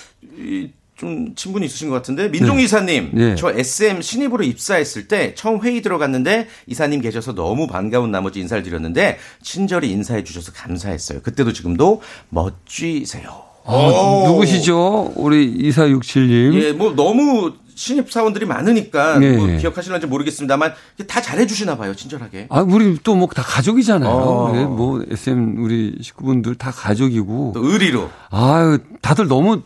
좀 0.96 1.36
친분이 1.36 1.66
있으신 1.66 1.90
것 1.90 1.96
같은데 1.96 2.30
민종 2.32 2.60
이사님 2.60 3.10
네. 3.14 3.36
저 3.36 3.52
SM 3.52 4.02
신입으로 4.02 4.44
입사했을 4.46 5.08
때 5.10 5.36
처음 5.36 5.62
회의 5.62 5.82
들어갔는데 5.82 6.48
이사님 6.68 7.02
계셔서 7.02 7.36
너무 7.36 7.68
반가운 7.68 8.12
나머지 8.12 8.40
인사를 8.40 8.64
드렸는데 8.64 9.18
친절히 9.44 9.92
인사해 9.92 10.24
주셔서 10.24 10.54
감사했어요. 10.54 11.22
그때도 11.22 11.52
지금도 11.52 12.02
멋지세요. 12.30 13.44
어, 13.66 14.24
누구시죠? 14.28 15.14
우리 15.16 15.52
2467님. 15.70 16.54
예, 16.62 16.72
뭐 16.72 16.96
너무 16.96 17.54
신입 17.74 18.10
사원들이 18.12 18.46
많으니까 18.46 19.18
네. 19.20 19.36
뭐 19.36 19.48
기억하실는지 19.58 20.08
모르겠습니다만 20.08 20.74
다 21.08 21.22
잘해 21.22 21.46
주시나 21.46 21.76
봐요, 21.76 21.94
친절하게. 21.96 22.48
아, 22.50 22.62
우리 22.62 22.98
또 23.04 23.16
뭐 23.16 23.28
다 23.28 23.42
가족이잖아요. 23.42 24.10
어. 24.10 24.52
네, 24.54 24.64
뭐 24.64 25.04
SM 25.10 25.58
우리 25.58 25.98
식구분들 26.00 26.56
다 26.56 26.72
가족이고. 26.72 27.52
또 27.54 27.66
의리로. 27.70 28.10
아유, 28.30 28.78
다들 29.02 29.28
너무 29.28 29.62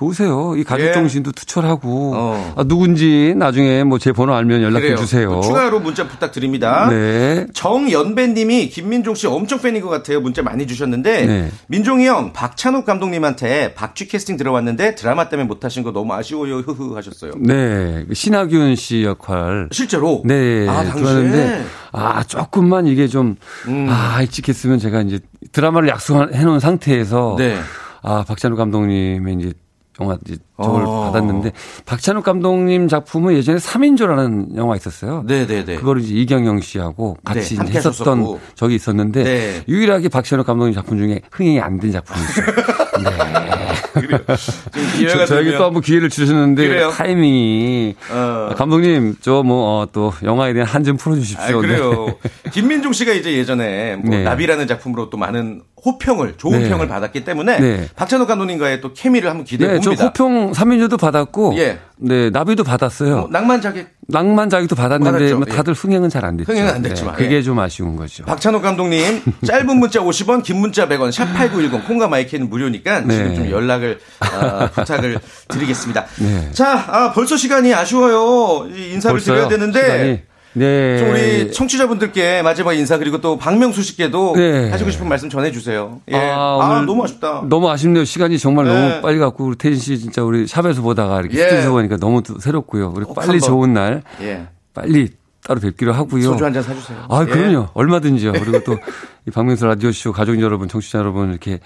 좋으세요. 0.00 0.54
이 0.56 0.64
가족 0.64 0.86
예. 0.86 0.92
정신도 0.92 1.32
투철하고. 1.32 2.12
어. 2.14 2.54
아, 2.56 2.64
누군지 2.64 3.34
나중에 3.36 3.84
뭐 3.84 3.98
제 4.00 4.12
번호 4.12 4.34
알면 4.34 4.62
연락해 4.62 4.80
그래요. 4.80 4.96
주세요. 4.96 5.40
추가로 5.42 5.80
문자 5.80 6.08
부탁드립니다. 6.08 6.88
네. 6.88 7.46
정연배님이 7.52 8.70
김민종 8.70 9.14
씨 9.14 9.26
엄청 9.26 9.60
팬인 9.60 9.82
것 9.82 9.90
같아요. 9.90 10.20
문자 10.22 10.40
많이 10.42 10.66
주셨는데 10.66 11.26
네. 11.26 11.50
민종이 11.66 12.06
형 12.06 12.32
박찬욱 12.32 12.86
감독님한테 12.86 13.74
박쥐 13.74 14.08
캐스팅 14.08 14.38
들어왔는데 14.38 14.94
드라마 14.94 15.28
때문에 15.28 15.46
못하신 15.46 15.82
거 15.82 15.92
너무 15.92 16.14
아쉬워요. 16.14 16.60
흐흐 16.60 16.96
하셨어요. 16.96 17.32
네. 17.38 18.06
그 18.08 18.14
신하균 18.14 18.76
씨 18.76 19.02
역할. 19.04 19.68
실제로 19.70 20.22
네. 20.24 20.66
아, 20.66 20.82
들어왔는데 20.84 21.64
아, 21.92 22.22
조금만 22.24 22.86
이게 22.86 23.06
좀 23.06 23.36
음. 23.68 23.86
아, 23.90 24.22
일찍 24.22 24.48
했으면 24.48 24.78
제가 24.78 25.02
이제 25.02 25.18
드라마를 25.52 25.90
약속해 25.90 26.42
놓은 26.42 26.58
상태에서 26.58 27.34
네. 27.36 27.58
아, 28.02 28.24
박찬욱 28.26 28.56
감독님의 28.56 29.34
이제 29.34 29.52
영화 30.00 30.16
이제 30.24 30.36
저걸 30.62 30.84
어. 30.86 31.10
받았는데 31.12 31.52
박찬욱 31.86 32.24
감독님 32.24 32.88
작품은 32.88 33.34
예전에 33.34 33.58
3인조라는 33.58 34.56
영화 34.56 34.76
있었어요. 34.76 35.24
네네네. 35.26 35.76
그거를 35.76 36.02
이제 36.02 36.14
이경영 36.14 36.60
씨하고 36.60 37.16
같이 37.24 37.56
네, 37.58 37.64
했었던 37.72 38.18
하셨었고. 38.20 38.40
적이 38.54 38.74
있었는데 38.76 39.22
네. 39.24 39.62
유일하게 39.68 40.08
박찬욱 40.08 40.46
감독님 40.46 40.74
작품 40.74 40.98
중에 40.98 41.20
흥행이 41.30 41.60
안 41.60 41.78
된 41.80 41.92
작품이죠. 41.92 42.32
지금 42.34 44.18
기회가 44.96 45.26
저, 45.26 45.34
저에게 45.34 45.56
또 45.56 45.64
한번 45.64 45.82
기회를 45.82 46.10
주셨는데 46.10 46.68
그래요? 46.68 46.90
타이밍이 46.90 47.94
어. 48.10 48.54
감독님 48.56 49.16
저 49.20 49.42
뭐 49.42 49.86
또 49.92 50.12
영화에 50.22 50.52
대한 50.52 50.68
한 50.68 50.84
점 50.84 50.96
풀어주십시오. 50.96 51.58
아, 51.58 51.60
그래요. 51.60 52.06
네. 52.06 52.50
김민종 52.52 52.92
씨가 52.92 53.12
이제 53.12 53.32
예전에 53.36 53.96
뭐 53.96 54.10
네. 54.10 54.22
나비라는 54.24 54.66
작품으로 54.66 55.10
또 55.10 55.16
많은 55.18 55.62
호평을 55.84 56.34
좋은 56.36 56.62
네. 56.62 56.68
평을 56.68 56.88
받았기 56.88 57.24
때문에 57.24 57.58
네. 57.60 57.88
박찬욱 57.96 58.28
감독님과의 58.28 58.80
또 58.80 58.92
케미를 58.92 59.30
한번 59.30 59.44
기대해 59.44 59.72
네, 59.74 59.80
저 59.80 59.90
봅니다. 59.90 60.04
호평 60.06 60.52
3인조도 60.52 60.98
받았고, 60.98 61.54
예. 61.56 61.78
네 61.96 62.30
나비도 62.30 62.64
받았어요. 62.64 63.16
뭐 63.16 63.28
낭만 63.30 63.60
자객 63.60 63.88
낭만 64.08 64.48
자기도 64.50 64.74
받았는데. 64.74 65.34
뭐 65.34 65.44
다들 65.44 65.74
흥행은 65.74 66.08
잘 66.08 66.24
안 66.24 66.36
됐죠. 66.36 66.50
흥행은 66.52 66.74
안 66.74 66.82
됐지만, 66.82 67.14
네, 67.16 67.22
그게 67.24 67.36
예. 67.36 67.42
좀 67.42 67.58
아쉬운 67.58 67.96
거죠. 67.96 68.24
박찬욱 68.24 68.62
감독님 68.62 69.22
짧은 69.46 69.76
문자 69.78 70.00
50원 70.00 70.42
긴 70.42 70.56
문자 70.58 70.88
100원 70.88 71.12
샵 71.12 71.24
8910 71.34 71.86
콩과 71.86 72.08
마이크는 72.08 72.48
무료니까 72.50 73.00
네. 73.00 73.14
지금 73.14 73.34
좀 73.36 73.50
연락을 73.50 73.98
아, 74.20 74.68
부탁을 74.74 75.18
드리겠습니다. 75.48 76.06
네. 76.20 76.50
자 76.52 76.84
아, 76.88 77.12
벌써 77.12 77.36
시간이 77.36 77.72
아쉬워요. 77.74 78.68
이 78.74 78.92
인사를 78.92 79.14
벌써요? 79.14 79.34
드려야 79.36 79.48
되는데 79.48 79.80
시간이? 79.82 80.20
네. 80.52 80.98
좀 80.98 81.10
우리 81.10 81.52
청취자분들께 81.52 82.42
마지막 82.42 82.72
인사 82.74 82.98
그리고 82.98 83.20
또 83.20 83.38
박명수 83.38 83.82
씨께도 83.82 84.34
네. 84.36 84.70
하시고 84.70 84.90
싶은 84.90 85.08
말씀 85.08 85.30
전해주세요. 85.30 86.00
예. 86.10 86.16
아, 86.16 86.58
아, 86.60 86.70
오늘 86.72 86.86
너무 86.86 87.04
아쉽다. 87.04 87.44
너무 87.48 87.70
아쉽네요. 87.70 88.04
시간이 88.04 88.38
정말 88.38 88.64
네. 88.66 88.72
너무 88.74 89.02
빨리 89.02 89.18
갔고 89.18 89.44
우리 89.44 89.56
태진 89.56 89.78
씨 89.80 89.98
진짜 89.98 90.24
우리 90.24 90.46
샵에서 90.48 90.82
보다가 90.82 91.20
이렇게 91.20 91.36
예. 91.38 91.42
스튜디오에서 91.42 91.70
보니까 91.70 91.96
너무 91.98 92.22
또 92.22 92.38
새롭고요. 92.40 92.92
우리 92.96 93.04
꼭 93.04 93.14
빨리. 93.14 93.40
좋은 93.40 93.72
날 93.72 94.02
예. 94.22 94.46
빨리 94.74 95.08
따로 95.46 95.60
뵙기로 95.60 95.92
하고요. 95.92 96.22
소주 96.22 96.44
한 96.44 96.52
잔 96.52 96.62
사주세요. 96.64 97.06
아, 97.08 97.22
예. 97.22 97.26
그럼요. 97.26 97.68
얼마든지요. 97.74 98.32
그리고 98.32 98.62
또 98.64 98.76
이 99.26 99.30
박명수 99.30 99.66
라디오 99.66 99.92
쇼 99.92 100.12
가족 100.12 100.40
여러분, 100.40 100.68
청취자 100.68 100.98
여러분 100.98 101.30
이렇게 101.30 101.60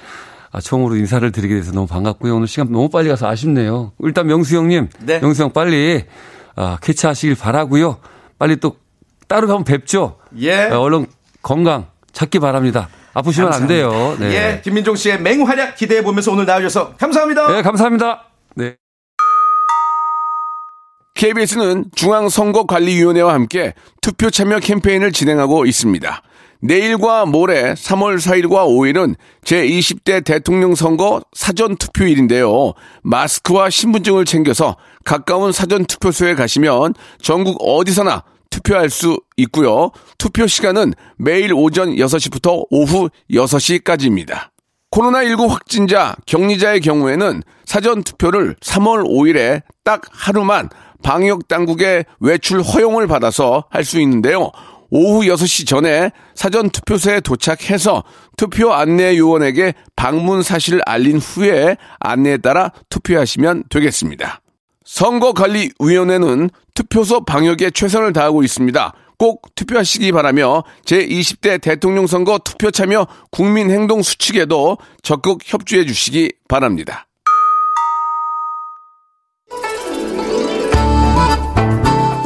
아, 0.53 0.61
처음으로 0.61 0.97
인사를 0.97 1.33
드리게 1.33 1.55
돼서 1.55 1.73
너무 1.73 1.87
반갑고요. 1.87 2.37
오늘 2.37 2.47
시간 2.49 2.71
너무 2.71 2.89
빨리 2.91 3.09
가서 3.09 3.27
아쉽네요. 3.29 3.93
일단 4.01 4.27
명수 4.27 4.57
형님, 4.57 4.89
네. 5.01 5.21
명수 5.21 5.43
형 5.43 5.53
빨리 5.53 6.05
아, 6.55 6.77
캐치하시길 6.83 7.35
바라고요. 7.37 7.97
빨리 8.39 8.57
또 8.57 8.77
따로 9.29 9.49
한번 9.49 9.65
뵙죠. 9.65 10.19
예. 10.39 10.55
아, 10.55 10.79
얼른 10.79 11.07
건강 11.43 11.87
찾기 12.13 12.39
바랍니다. 12.39 12.89
아프시면 13.15 13.53
안 13.53 13.67
돼요. 13.67 14.17
네. 14.19 14.35
예. 14.35 14.61
김민종 14.63 14.97
씨의 14.97 15.21
맹활약 15.21 15.77
기대해 15.77 16.03
보면서 16.03 16.33
오늘 16.33 16.47
나와주셔서 16.47 16.97
감사합니다. 16.97 17.53
네, 17.53 17.63
감사합니다. 17.63 18.25
네. 18.57 18.77
KBS는 21.15 21.87
중앙선거관리위원회와 21.95 23.33
함께 23.33 23.73
투표 24.03 24.31
참여 24.31 24.59
캠페인을 24.59 25.13
진행하고 25.13 25.65
있습니다. 25.65 26.23
내일과 26.61 27.27
모레 27.27 27.75
3월 27.75 28.17
4일과 28.17 28.67
5일은 28.67 29.15
제20대 29.45 30.25
대통령 30.25 30.75
선거 30.75 31.23
사전 31.33 31.77
투표일인데요. 31.77 32.73
마스크와 33.03 33.71
신분증을 33.71 34.25
챙겨서 34.25 34.77
가까운 35.05 35.53
사전 35.53 35.85
투표소에 35.85 36.35
가시면 36.35 36.95
전국 37.21 37.57
어디서나 37.61 38.25
투표할 38.51 38.89
수 38.91 39.19
있고요. 39.37 39.91
투표 40.19 40.47
시간은 40.47 40.95
매일 41.19 41.53
오전 41.55 41.95
6시부터 41.97 42.67
오후 42.71 43.11
6시까지입니다. 43.31 44.51
코로나19 44.91 45.49
확진자, 45.49 46.15
격리자의 46.27 46.81
경우에는 46.81 47.43
사전 47.65 48.05
투표를 48.05 48.55
3월 48.61 49.05
5일에 49.05 49.63
딱 49.83 50.03
하루만 50.13 50.69
방역 51.03 51.49
당국의 51.49 52.05
외출 52.21 52.63
허용을 52.63 53.07
받아서 53.09 53.65
할 53.71 53.85
수 53.85 54.01
있는데요. 54.01 54.51
오후 54.91 55.23
6시 55.23 55.67
전에 55.67 56.13
사전 56.37 56.71
투표소에 56.71 57.21
도착해서 57.21 58.05
투표 58.37 58.73
안내 58.73 59.19
요원에게 59.19 59.75
방문 59.97 60.43
사실을 60.45 60.81
알린 60.87 61.19
후에 61.19 61.77
안내에 61.99 62.37
따라 62.39 62.71
투표하시면 62.91 63.65
되겠습니다. 63.71 64.41
선거관리위원회는 64.85 66.51
투표소 66.75 67.25
방역에 67.25 67.71
최선을 67.71 68.13
다하고 68.13 68.43
있습니다. 68.43 68.93
꼭 69.19 69.55
투표하시기 69.55 70.13
바라며 70.13 70.65
제20대 70.85 71.61
대통령 71.61 72.07
선거 72.07 72.39
투표 72.39 72.71
참여 72.71 73.07
국민행동 73.31 74.03
수칙에도 74.03 74.79
적극 75.03 75.39
협조해 75.45 75.87
주시기 75.87 76.33
바랍니다. 76.49 77.07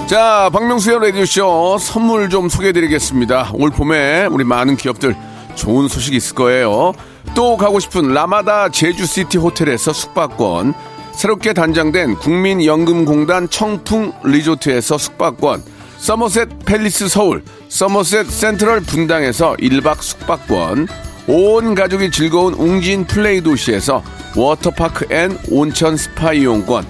자, 0.06 0.48
박명수의 0.54 1.00
라디오쇼 1.00 1.76
선물 1.78 2.30
좀 2.30 2.48
소개해 2.48 2.72
드리겠습니다. 2.72 3.50
올 3.52 3.70
봄에 3.70 4.24
우리 4.30 4.42
많은 4.42 4.76
기업들 4.76 5.14
좋은 5.54 5.86
소식이 5.86 6.16
있을 6.16 6.34
거예요. 6.34 6.94
또 7.34 7.58
가고 7.58 7.78
싶은 7.78 8.14
라마다 8.14 8.70
제주시티 8.70 9.36
호텔에서 9.36 9.92
숙박권, 9.92 10.72
새롭게 11.18 11.52
단장된 11.52 12.14
국민연금공단 12.14 13.50
청풍 13.50 14.12
리조트에서 14.22 14.98
숙박권, 14.98 15.64
서머셋 15.98 16.64
팰리스 16.64 17.08
서울, 17.08 17.42
서머셋 17.68 18.30
센트럴 18.30 18.82
분당에서 18.82 19.56
1박 19.56 20.00
숙박권, 20.00 20.86
온 21.26 21.74
가족이 21.74 22.12
즐거운 22.12 22.54
웅진 22.54 23.08
플레이 23.08 23.40
도시에서 23.40 24.04
워터파크 24.36 25.12
and 25.12 25.36
온천 25.50 25.96
스파 25.96 26.32
이용권, 26.32 26.86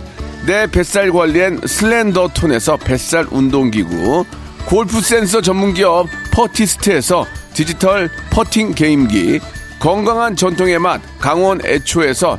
내 0.46 0.66
뱃살 0.66 1.10
관리엔 1.10 1.62
슬렌더 1.64 2.28
톤에서 2.34 2.76
뱃살 2.76 3.28
운동기구, 3.30 4.26
골프 4.66 5.00
센서 5.00 5.40
전문기업 5.40 6.06
퍼티스트에서 6.32 7.24
디지털 7.54 8.10
퍼팅 8.28 8.74
게임기, 8.74 9.40
건강한 9.80 10.36
전통의 10.36 10.80
맛 10.80 11.00
강원 11.18 11.64
애초에서 11.64 12.38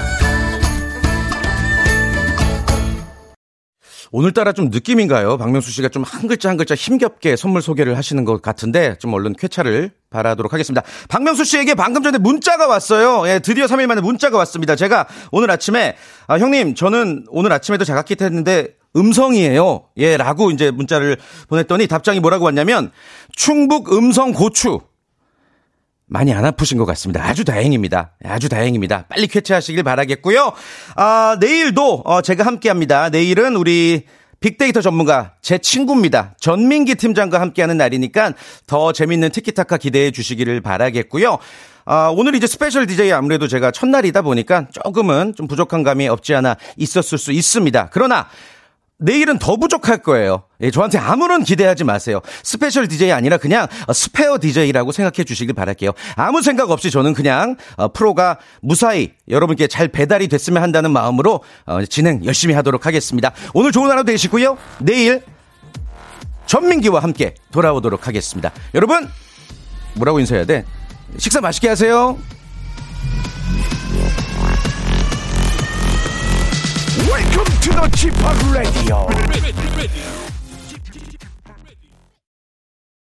오늘따라 4.11 4.51
좀 4.51 4.69
느낌인가요? 4.69 5.37
박명수 5.37 5.71
씨가 5.71 5.87
좀 5.89 6.03
한 6.03 6.27
글자 6.27 6.49
한 6.49 6.57
글자 6.57 6.75
힘겹게 6.75 7.35
선물 7.37 7.61
소개를 7.61 7.95
하시는 7.97 8.25
것 8.25 8.41
같은데 8.41 8.97
좀 8.99 9.13
얼른 9.13 9.33
쾌차를 9.33 9.91
바라도록 10.09 10.51
하겠습니다. 10.51 10.83
박명수 11.07 11.45
씨에게 11.45 11.75
방금 11.75 12.03
전에 12.03 12.17
문자가 12.17 12.67
왔어요. 12.67 13.27
예, 13.29 13.39
드디어 13.39 13.65
3일 13.65 13.87
만에 13.87 14.01
문자가 14.01 14.37
왔습니다. 14.39 14.75
제가 14.75 15.07
오늘 15.31 15.49
아침에 15.49 15.95
아, 16.27 16.37
형님 16.37 16.75
저는 16.75 17.25
오늘 17.29 17.53
아침에도 17.53 17.85
자가키트 17.85 18.23
했는데 18.23 18.75
음성이에요. 18.97 19.85
예, 19.97 20.17
라고 20.17 20.51
이제 20.51 20.71
문자를 20.71 21.15
보냈더니 21.47 21.87
답장이 21.87 22.19
뭐라고 22.19 22.43
왔냐면 22.45 22.91
충북 23.37 23.93
음성 23.93 24.33
고추 24.33 24.81
많이 26.11 26.33
안 26.33 26.43
아프신 26.43 26.77
것 26.77 26.85
같습니다. 26.87 27.25
아주 27.25 27.45
다행입니다. 27.45 28.11
아주 28.25 28.49
다행입니다. 28.49 29.05
빨리 29.07 29.27
쾌차하시길 29.27 29.81
바라겠고요. 29.83 30.51
아, 30.97 31.37
내일도 31.39 32.01
어, 32.03 32.21
제가 32.21 32.45
함께 32.45 32.67
합니다. 32.67 33.07
내일은 33.09 33.55
우리 33.55 34.03
빅데이터 34.41 34.81
전문가 34.81 35.35
제 35.41 35.57
친구입니다. 35.57 36.35
전민기 36.37 36.95
팀장과 36.95 37.39
함께하는 37.39 37.77
날이니까 37.77 38.33
더 38.67 38.91
재밌는 38.91 39.29
티키타카 39.29 39.77
기대해 39.77 40.11
주시기를 40.11 40.59
바라겠고요. 40.59 41.37
아, 41.85 42.11
오늘 42.13 42.35
이제 42.35 42.45
스페셜 42.45 42.87
DJ 42.87 43.13
아무래도 43.13 43.47
제가 43.47 43.71
첫날이다 43.71 44.21
보니까 44.21 44.67
조금은 44.69 45.33
좀 45.37 45.47
부족한 45.47 45.83
감이 45.83 46.09
없지 46.09 46.35
않아 46.35 46.57
있었을 46.75 47.17
수 47.19 47.31
있습니다. 47.31 47.87
그러나 47.93 48.27
내일은 49.01 49.39
더 49.39 49.57
부족할 49.57 49.97
거예요. 49.97 50.43
예, 50.61 50.69
저한테 50.69 50.99
아무런 50.99 51.43
기대하지 51.43 51.83
마세요. 51.83 52.21
스페셜 52.43 52.87
DJ 52.87 53.11
아니라 53.11 53.37
그냥 53.37 53.67
어, 53.87 53.93
스페어 53.93 54.37
DJ라고 54.39 54.91
생각해 54.91 55.23
주시길 55.25 55.55
바랄게요. 55.55 55.91
아무 56.15 56.41
생각 56.41 56.69
없이 56.69 56.91
저는 56.91 57.13
그냥 57.13 57.57
어, 57.77 57.87
프로가 57.91 58.37
무사히 58.61 59.13
여러분께 59.27 59.67
잘 59.67 59.87
배달이 59.87 60.27
됐으면 60.27 60.61
한다는 60.61 60.91
마음으로 60.91 61.43
어, 61.65 61.85
진행 61.85 62.23
열심히 62.25 62.53
하도록 62.53 62.85
하겠습니다. 62.85 63.31
오늘 63.53 63.71
좋은 63.71 63.89
하루 63.89 64.03
되시고요. 64.03 64.57
내일 64.79 65.23
전민기와 66.45 67.01
함께 67.01 67.33
돌아오도록 67.51 68.07
하겠습니다. 68.07 68.51
여러분 68.75 69.09
뭐라고 69.95 70.19
인사해야 70.19 70.45
돼? 70.45 70.63
식사 71.17 71.41
맛있게 71.41 71.69
하세요. 71.69 72.17
Welcome 77.11 77.43
to 77.59 77.69
the 77.71 77.89
Chip 77.93 78.15
Radio. 78.53 80.20